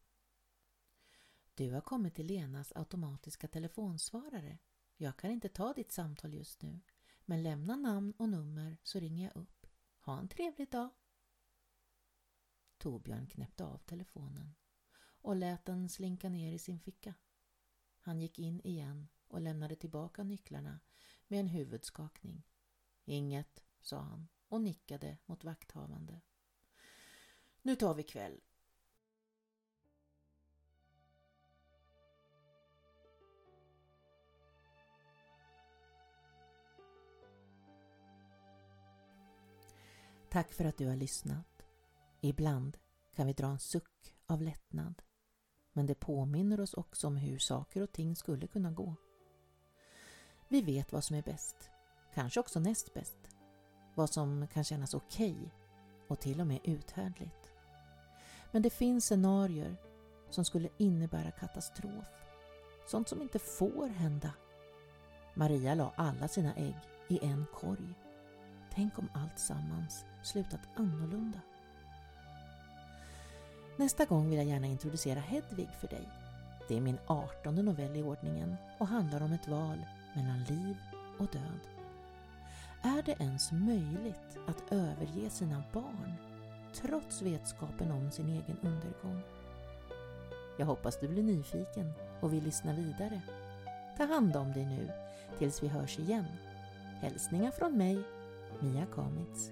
Du 1.55 1.73
har 1.73 1.81
kommit 1.81 2.15
till 2.15 2.27
Lenas 2.27 2.73
automatiska 2.77 3.49
telefonsvarare. 3.49 4.59
Jag 4.97 5.17
kan 5.17 5.31
inte 5.31 5.49
ta 5.49 5.73
ditt 5.73 5.93
samtal 5.93 6.35
just 6.35 6.63
nu, 6.63 6.81
men 7.25 7.43
lämna 7.43 7.77
namn 7.77 8.13
och 8.19 8.29
nummer 8.29 8.77
så 8.83 9.01
ringer 9.01 9.25
jag 9.25 9.43
upp. 9.43 9.67
Ha 10.01 10.19
en 10.19 10.29
trevlig 10.29 10.71
dag! 10.71 10.91
Torbjörn 12.79 13.27
knäppte 13.27 13.65
av 13.65 13.79
telefonen 13.79 14.55
och 15.01 15.37
lät 15.37 15.65
den 15.65 15.89
slinka 15.89 16.29
ner 16.29 16.53
i 16.53 16.59
sin 16.59 16.81
ficka. 16.81 17.15
Han 18.01 18.21
gick 18.21 18.39
in 18.39 18.61
igen 18.61 19.09
och 19.29 19.41
lämnade 19.41 19.77
tillbaka 19.77 20.25
nycklarna 20.25 20.81
med 21.35 21.40
en 21.40 21.49
huvudskakning. 21.49 22.42
Inget, 23.05 23.64
sa 23.81 23.99
han 23.99 24.29
och 24.49 24.61
nickade 24.61 25.18
mot 25.27 25.44
vakthavande. 25.44 26.20
Nu 27.62 27.77
tar 27.77 27.94
vi 27.94 28.03
kväll. 28.03 28.40
Tack 40.31 40.53
för 40.53 40.64
att 40.64 40.79
du 40.79 40.87
har 40.87 40.97
lyssnat. 40.97 41.66
Ibland 42.20 42.79
kan 43.14 43.27
vi 43.27 43.33
dra 43.33 43.47
en 43.47 43.59
suck 43.59 44.14
av 44.27 44.42
lättnad. 44.42 45.03
Men 45.73 45.87
det 45.87 45.94
påminner 45.94 46.61
oss 46.61 46.75
också 46.75 47.07
om 47.07 47.16
hur 47.16 47.38
saker 47.38 47.81
och 47.83 47.92
ting 47.92 48.16
skulle 48.16 48.47
kunna 48.47 48.70
gå. 48.70 48.97
Vi 50.49 50.63
vet 50.63 50.93
vad 50.93 51.05
som 51.05 51.17
är 51.17 51.23
bäst, 51.23 51.71
kanske 52.15 52.41
också 52.41 52.61
näst 52.61 52.95
bäst. 52.95 53.17
Vad 53.95 54.11
som 54.11 54.47
kan 54.47 54.65
kännas 54.65 54.95
okej 54.95 55.33
okay 55.33 55.51
och 56.09 56.21
till 56.21 56.41
och 56.41 56.47
med 56.47 56.59
uthärdligt. 56.65 57.51
Men 58.51 58.63
det 58.63 58.71
finns 58.71 59.05
scenarier 59.05 59.77
som 60.31 60.45
skulle 60.45 60.69
innebära 60.79 61.31
katastrof. 61.31 62.05
Sånt 62.87 63.09
som 63.09 63.23
inte 63.23 63.39
får 63.39 63.89
hända. 63.89 64.33
Maria 65.35 65.75
la 65.75 65.93
alla 65.97 66.29
sina 66.29 66.55
ägg 66.55 66.77
i 67.09 67.19
en 67.25 67.47
korg. 67.55 67.95
Tänk 68.75 68.99
om 68.99 69.09
allt 69.15 69.39
sammans 69.39 70.05
slutat 70.23 70.61
annorlunda. 70.77 71.41
Nästa 73.77 74.05
gång 74.05 74.29
vill 74.29 74.39
jag 74.39 74.47
gärna 74.47 74.67
introducera 74.67 75.21
Hedvig 75.21 75.69
för 75.81 75.89
dig. 75.89 76.09
Det 76.69 76.77
är 76.77 76.81
min 76.81 76.99
artonde 77.07 77.63
novell 77.63 77.97
i 77.97 78.03
ordningen 78.03 78.57
och 78.79 78.89
handlar 78.89 79.23
om 79.23 79.33
ett 79.33 79.49
val 79.49 79.87
mellan 80.14 80.44
liv 80.44 80.77
och 81.18 81.27
död. 81.33 81.61
Är 82.83 83.03
det 83.03 83.20
ens 83.20 83.53
möjligt 83.53 84.38
att 84.46 84.72
överge 84.72 85.31
sina 85.31 85.62
barn 85.72 86.12
trots 86.74 87.22
vetskapen 87.22 87.90
om 87.90 88.11
sin 88.11 88.29
egen 88.29 88.59
undergång? 88.62 89.20
Jag 90.59 90.66
hoppas 90.66 91.00
du 91.00 91.09
blir 91.09 91.22
nyfiken 91.22 91.92
och 92.20 92.33
vill 92.33 92.44
lyssna 92.44 92.72
vidare. 92.72 93.22
Ta 93.96 94.05
hand 94.05 94.37
om 94.37 94.53
dig 94.53 94.66
nu 94.66 94.90
tills 95.38 95.62
vi 95.62 95.68
hörs 95.68 95.98
igen. 95.98 96.27
Hälsningar 97.00 97.50
från 97.50 97.79
mig, 97.79 98.03
Mia 98.61 98.87
Kamitz. 98.94 99.50